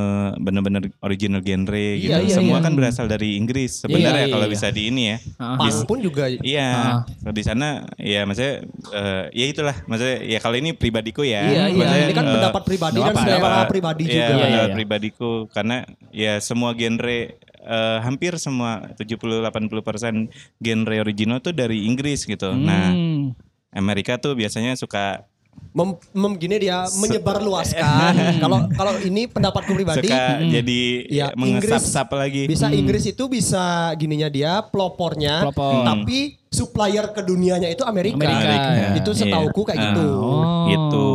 [0.42, 2.10] bener-bener original genre gitu.
[2.10, 2.66] Iya, iya, Semua iya.
[2.66, 4.54] kan berasal dari Inggris sebenarnya iya, kalau iya.
[4.58, 5.18] bisa di ini ya.
[5.38, 10.74] Punk pun juga Iya, di sana ya maksudnya eh, ya itulah maksudnya ya kalau ini
[10.74, 11.46] pribadiku ya.
[11.46, 11.78] Iya, iya.
[11.78, 14.34] Maksudnya, Ini kan eh, pendapat pribadi dan selera pribadi Iya, juga.
[14.34, 14.64] Iya, iya.
[14.74, 15.78] pribadiku karena
[16.10, 17.20] ya semua genre
[17.60, 20.26] eh, hampir semua 70 80%
[20.58, 22.50] genre original tuh dari Inggris gitu.
[22.58, 23.38] Nah, Hmm.
[23.70, 25.30] Amerika tuh biasanya suka
[25.70, 28.14] Mem, mem- gini dia menyebar luaskan.
[28.44, 32.50] Kalau kalau ini pendapatku pribadi suka jadi ya, mengesap-sap lagi.
[32.50, 35.86] Bisa Inggris itu bisa gininya dia pelopornya, Pelopor.
[35.86, 38.18] tapi supplier ke dunianya itu Amerika.
[38.18, 38.90] Amerika, ya.
[38.98, 39.86] Itu setauku kayak Iya.
[39.94, 40.08] gitu.
[40.18, 40.66] Oh.
[40.66, 41.08] Gitu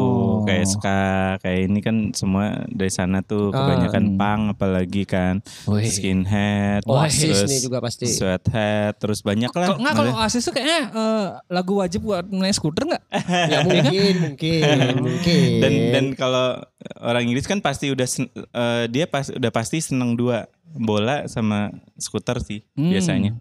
[0.45, 0.99] kayak ska
[1.38, 5.84] kayak ini kan semua dari sana tuh kebanyakan punk apalagi kan Wih.
[5.84, 8.07] skinhead Oasis terus nih juga pasti.
[8.07, 12.84] sweathead terus banyak lah nggak kalau Oasis tuh kayaknya eh, lagu wajib buat naik skuter
[12.86, 13.03] nggak?
[13.45, 14.62] Ya mungkin, mungkin,
[15.05, 15.51] mungkin.
[15.59, 16.61] dan dan kalau
[16.99, 21.70] orang Inggris kan pasti udah sen- eh, dia pas udah pasti seneng dua bola sama
[21.97, 22.90] skuter sih Hmm.
[22.90, 23.32] biasanya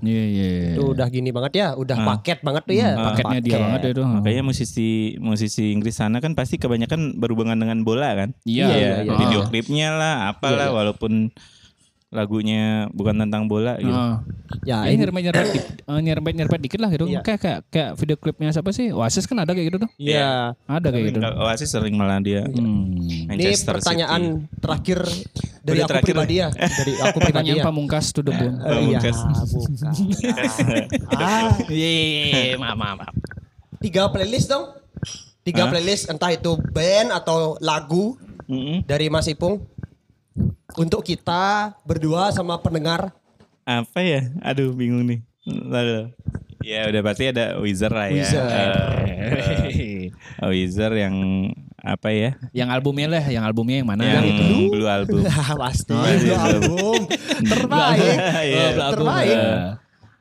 [0.00, 0.48] Iya iya.
[0.74, 2.90] Itu udah gini banget ya, udah paket banget tuh ya.
[2.96, 4.02] Paketnya dia banget ya itu.
[4.04, 4.88] Makanya musisi
[5.20, 8.32] musisi Inggris sana kan pasti kebanyakan berhubungan dengan bola kan.
[8.48, 9.12] Iya, Ya, iya, iya.
[9.20, 11.28] Video klipnya lah, apalah walaupun
[12.08, 13.90] lagunya bukan tentang bola gitu.
[13.90, 14.22] Ah.
[14.62, 17.04] Ya, Ya, ini- nyerempet nyerempet di, eh, nyerempet nyerempet dikit lah gitu.
[17.04, 17.20] Iya.
[17.20, 18.88] Kayak kayak kayak video klipnya siapa sih?
[18.88, 19.90] Oasis kan ada kayak gitu tuh.
[19.96, 20.54] Iya.
[20.64, 21.18] Ada kayak gitu.
[21.18, 22.94] Oasis sering malah dia Hmm.
[23.26, 24.54] Ini pertanyaan City.
[24.56, 24.98] terakhir
[25.60, 27.64] dari Udah aku terakhir pribadi ya, dari aku pribadi Pertanyaan ya.
[27.66, 28.54] pamungkas to the bone.
[28.56, 29.14] Eh, Iya, bukan.
[31.12, 32.06] ah, Iya iya
[32.44, 32.96] iya maaf maaf.
[33.00, 33.14] maaf.
[33.78, 34.72] tiga playlist dong.
[35.42, 38.82] Tiga playlist entah itu band atau lagu Mm-mm.
[38.82, 39.62] dari Mas Ipung
[40.76, 43.12] untuk kita berdua sama pendengar.
[43.64, 44.30] Apa ya?
[44.40, 45.20] Aduh bingung nih.
[45.46, 46.12] Lalu.
[46.62, 48.14] Ya udah pasti ada Wizard lah ya.
[48.26, 48.50] Wizard.
[48.50, 50.10] Eh,
[50.50, 51.14] Wizard yang
[51.78, 52.34] apa ya?
[52.50, 54.02] Yang albumnya lah, yang albumnya yang mana?
[54.02, 54.74] Yang gitu.
[54.74, 55.22] Blue Album.
[55.62, 56.38] Pasti Oh, itu iya.
[56.42, 57.00] album
[57.46, 58.16] terbaik.
[58.50, 58.58] Iya.
[58.58, 58.94] Oh, Blue Album.
[59.06, 59.36] Terbaik.
[59.38, 59.74] Eh,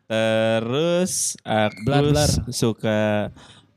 [0.05, 2.29] Terus aku Blur, blur.
[2.53, 3.33] suka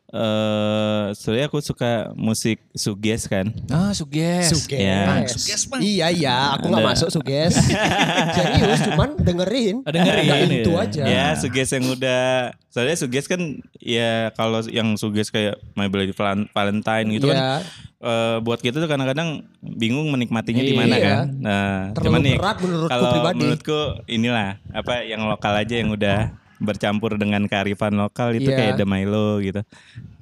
[0.08, 3.52] eh sebenarnya aku suka musik suges kan.
[3.68, 4.48] Ah, Suges.
[4.48, 4.80] Suges.
[4.80, 5.20] Ya.
[5.26, 5.80] Suges, Bang.
[5.80, 7.52] Iya iya, aku nggak masuk Suges.
[8.34, 9.76] Serius, cuman dengerin.
[9.82, 10.24] Oh, dengerin.
[10.24, 11.02] Nggak itu aja.
[11.04, 12.24] Ya, suges yang udah
[12.68, 13.40] soalnya suges kan
[13.76, 17.52] ya kalau yang suges kayak My Bloody Val- Valentine gitu kan Iya.
[17.98, 20.78] eh, buat kita tuh kadang-kadang bingung menikmatinya di Iya.
[20.78, 21.24] mana kan.
[21.34, 23.36] Nah, Terlalu cuman nih berat menurutku kalau pribadi.
[23.36, 26.18] menurutku inilah apa yang lokal aja yang udah
[26.58, 28.58] bercampur dengan kearifan lokal itu Iya.
[28.58, 29.62] kayak The Milo gitu.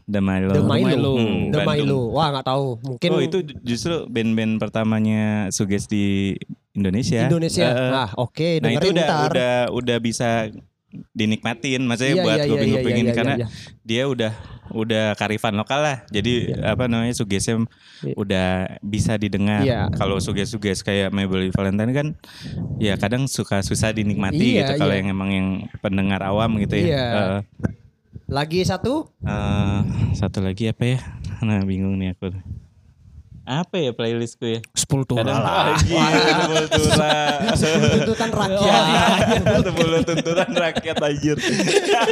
[0.07, 0.55] The Milo.
[0.55, 0.87] The Milo.
[0.87, 1.12] Milo.
[1.18, 1.89] Hmm, The Bandung.
[1.91, 2.01] Milo.
[2.14, 2.66] Wah nggak tahu.
[2.78, 6.37] Mungkin Oh itu justru band-band pertamanya Suges di
[6.72, 7.26] Indonesia.
[7.26, 7.66] Indonesia.
[7.66, 9.28] Eh, ah oke, nah itu udah ntar.
[9.32, 10.53] udah udah bisa
[11.12, 13.47] dinikmatin, maksudnya Iya, buat iya, iya, kuping-kuping iya, ini iya, karena iya.
[13.82, 14.32] dia udah
[14.74, 16.03] udah karifan lokal lah.
[16.11, 17.62] Jadi apa namanya Sugesnya
[18.18, 19.62] udah bisa didengar.
[19.62, 19.88] Iya.
[19.94, 22.09] Kalau Suges-Suges kayak Mabel Valentine kan
[22.82, 25.01] ya kadang suka susah dinikmati Iya, gitu kalau iya.
[25.05, 26.86] yang emang yang pendengar awam gitu ya.
[26.86, 27.05] Iya.
[27.07, 27.38] Eh,
[28.26, 29.07] Lagi satu.
[29.22, 29.80] eh,
[30.18, 30.99] satu lagi apa ya?
[31.47, 32.34] Nah bingung nih aku.
[33.47, 34.59] Apa ya playlistku ya?
[35.22, 35.70] Kadang lah.
[35.70, 37.14] lagi sepuluh tura.
[37.94, 38.82] Tuntutan rakyat.
[39.62, 41.36] Sepuluh tuntutan rakyat anjir.
[41.38, 42.03] Ya,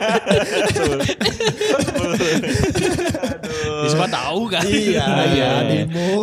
[3.85, 4.63] Siapa tahu kan?
[4.65, 6.23] iya, iya, demo.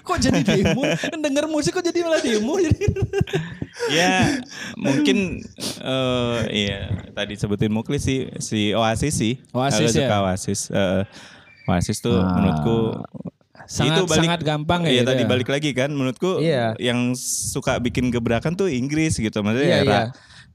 [0.00, 0.82] kok jadi demo?
[1.14, 2.56] Denger musik kok jadi malah demo?
[2.56, 2.84] Jadi.
[3.88, 4.36] ya
[4.76, 5.40] mungkin
[5.80, 9.40] eh iya tadi sebutin Muklis sih si Oasis sih.
[9.50, 10.20] Oasis Aku suka ya?
[10.22, 10.60] Oasis.
[10.68, 11.02] Eh,
[11.64, 12.34] Oasis tuh Ah.
[12.34, 12.76] menurutku
[13.70, 15.28] Sangat- sangat gampang ya Iya gitu tadi ya?
[15.30, 16.74] balik lagi kan menurutku Iya.
[16.76, 20.02] yang suka bikin gebrakan tuh Inggris gitu maksudnya Iya, era, iya.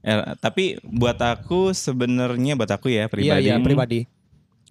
[0.04, 4.00] era- tapi buat aku sebenarnya buat aku ya Iya, pribadi iya, pribadi.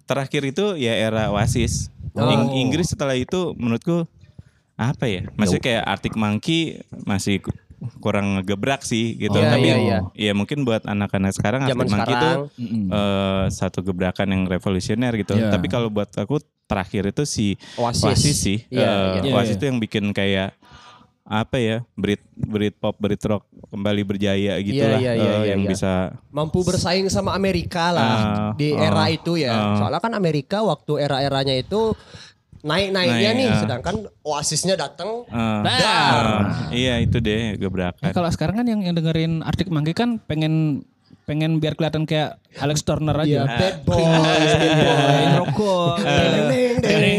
[0.06, 1.90] terakhir itu ya era Oasis.
[2.14, 2.22] Oh.
[2.24, 4.06] Ing- Inggris setelah itu menurutku
[4.74, 5.26] apa ya?
[5.34, 7.42] Maksudnya kayak Arctic Monkey masih
[7.98, 9.34] kurang ngegebrak sih gitu.
[9.34, 9.98] Iya, Tapi iya, iya.
[10.12, 12.38] ya mungkin buat anak-anak sekarang Zaman itu sekarang.
[12.88, 15.34] eh, satu gebrakan yang revolusioner gitu.
[15.34, 15.52] Iya.
[15.52, 18.02] Tapi kalau buat aku terakhir itu si Oasis.
[18.02, 18.58] Oasis sih.
[18.68, 19.32] Iya, Eh, iya.
[19.32, 20.56] Oasis Iya, itu yang bikin kayak
[21.22, 21.76] apa ya?
[21.92, 24.98] Brit Brit pop, Brit rock kembali berjaya gitu Iya, lah.
[24.98, 25.68] iya, iya, Eh, iya, yang iya.
[25.68, 25.92] bisa
[26.30, 29.50] Mampu bersaing sama Amerika lah Ah, di ah, era itu ya.
[29.50, 29.76] ah.
[29.76, 31.98] Soalnya kan Amerika waktu era-eranya itu
[32.62, 33.58] naik-naiknya Naik, nih, ah.
[33.60, 36.24] sedangkan Oasisnya datang eh, Dar.
[36.24, 36.40] eh,
[36.72, 38.00] iya itu deh gebrakan.
[38.00, 40.84] Nah, kalau sekarang kan yang, yang dengerin Arctic Monkey kan pengen
[41.26, 43.58] pengen biar kelihatan kayak Alex Turner Iya, aja.
[43.58, 45.26] bad boys, bad boys.
[45.26, 45.94] Ngerokok.
[45.98, 47.18] Deng, deng, deng,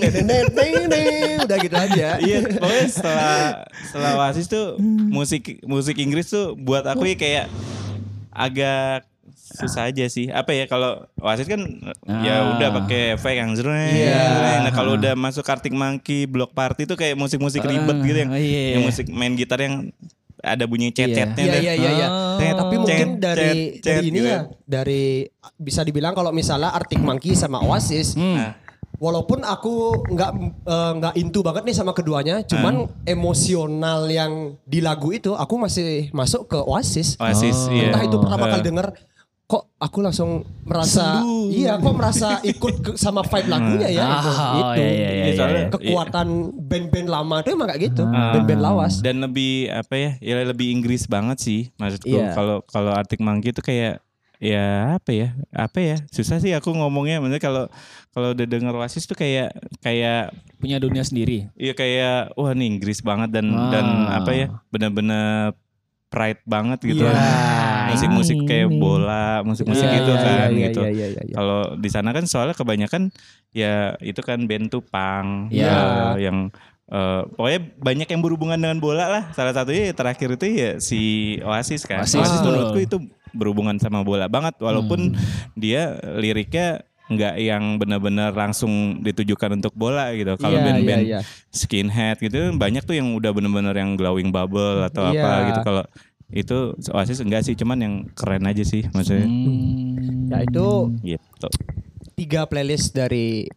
[0.00, 1.36] deng, deng, deng, deng.
[1.44, 2.08] Udah gitu aja.
[2.16, 3.34] Iya, pokoknya setelah
[3.84, 4.66] setelah Oasis tuh
[5.12, 7.46] musik musik Inggris tuh buat aku ya kayak
[8.30, 9.04] agak
[9.50, 10.30] susah aja sih.
[10.30, 11.58] Apa ya kalau Oasis kan
[12.22, 12.54] ya Ah.
[12.54, 13.90] udah pakai efek yang zreng.
[13.90, 14.62] Iya.
[14.62, 18.38] Nah, kalau udah masuk Arctic Monkey, Block Party tuh kayak musik-musik ribet gitu yang, Ah,
[18.38, 18.78] iya.
[18.78, 19.90] yang musik main gitar yang
[20.40, 21.44] ada bunyi Iya tuh.
[21.44, 22.08] iya iya iya.
[22.08, 22.40] Oh.
[22.40, 24.28] Tapi mungkin Cet, dari cet, dari ini gitu.
[24.30, 25.04] ya, dari
[25.54, 28.56] bisa dibilang kalau misalnya Arctic Monkey sama Oasis, Nah,
[28.96, 30.30] walaupun aku nggak
[30.64, 34.32] eh, nggak into banget nih sama keduanya, cuman emosional yang
[34.62, 37.16] di lagu itu aku masih masuk ke Oasis.
[37.16, 37.92] Oasis iya.
[37.92, 38.86] Entah itu pertama kali denger
[39.50, 40.30] kok aku langsung
[40.62, 41.50] merasa Sendu.
[41.50, 44.30] iya kok merasa ikut ke- sama vibe lagunya ya Ah, gitu.
[44.30, 44.78] oh, Itu.
[44.78, 45.66] iya, iya, iya, iya.
[45.68, 46.26] kekuatan
[46.60, 48.30] band-band lama itu emang kayak gitu Ah.
[48.32, 52.30] band-band lawas dan lebih apa ya ya lebih Inggris banget sih maksudku Iya.
[52.30, 53.98] kalau kalau Arctic Monkey itu kayak
[54.38, 57.64] ya apa ya apa ya susah sih aku ngomongnya maksudnya kalau
[58.08, 61.48] kalau udah denger Oasis tuh kayak kayak Punya dunia sendiri.
[61.54, 63.68] Iya kayak wah nih Inggris banget dan Wah.
[63.70, 65.56] dan apa ya benar-benar
[66.06, 67.02] pride banget gitu.
[67.02, 67.16] Iya.
[67.92, 68.78] Musik-musik Ini, kayak ini.
[68.78, 70.80] bola, musik-musik Iya, gitu iya, kan iya, gitu.
[70.80, 71.34] iya, iya, iya, iya.
[71.34, 73.02] Kalau di sana kan soalnya kebanyakan
[73.50, 75.68] ya itu kan band tuh punk Iya.
[75.68, 76.48] eh, yang
[76.86, 79.22] eh, pokoknya banyak yang berhubungan dengan bola lah.
[79.30, 81.00] Salah satunya ya terakhir itu ya si
[81.40, 82.02] Oasis kan.
[82.02, 82.46] Oasis, Oasis, betul.
[82.50, 82.96] menurutku itu
[83.30, 85.14] berhubungan sama bola banget walaupun
[85.54, 90.34] dia liriknya nggak yang benar-benar langsung ditujukan untuk bola gitu.
[90.34, 91.20] Kalau Iya, band-band iya, iya.
[91.50, 95.18] skinhead gitu banyak tuh yang udah bener-bener yang glowing bubble atau Iya.
[95.18, 95.84] apa gitu kalau
[96.30, 100.30] itu Oasis enggak sih cuman yang keren aja sih maksudnya Hmm.
[100.30, 100.68] ya itu
[101.02, 101.48] gitu
[102.14, 103.50] tiga playlist dari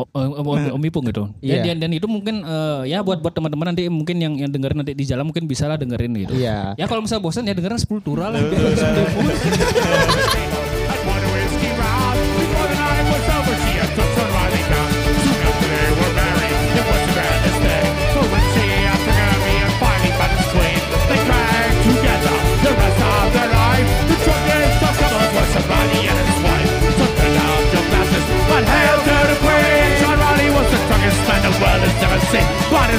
[0.00, 1.28] Oh, oh, oh, Om, Om Ipung gitu.
[1.44, 1.60] Dan, Iya.
[1.60, 4.96] dan, dan itu mungkin eh, ya buat buat teman-teman nanti mungkin yang yang dengerin nanti
[4.96, 6.40] di jalan mungkin bisa lah dengerin gitu.
[6.40, 6.72] Iya.
[6.72, 8.40] Ya kalau misalnya bosan ya dengerin 10 tura lah.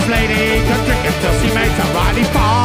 [0.08, 2.65] lady could drink until she made somebody fall.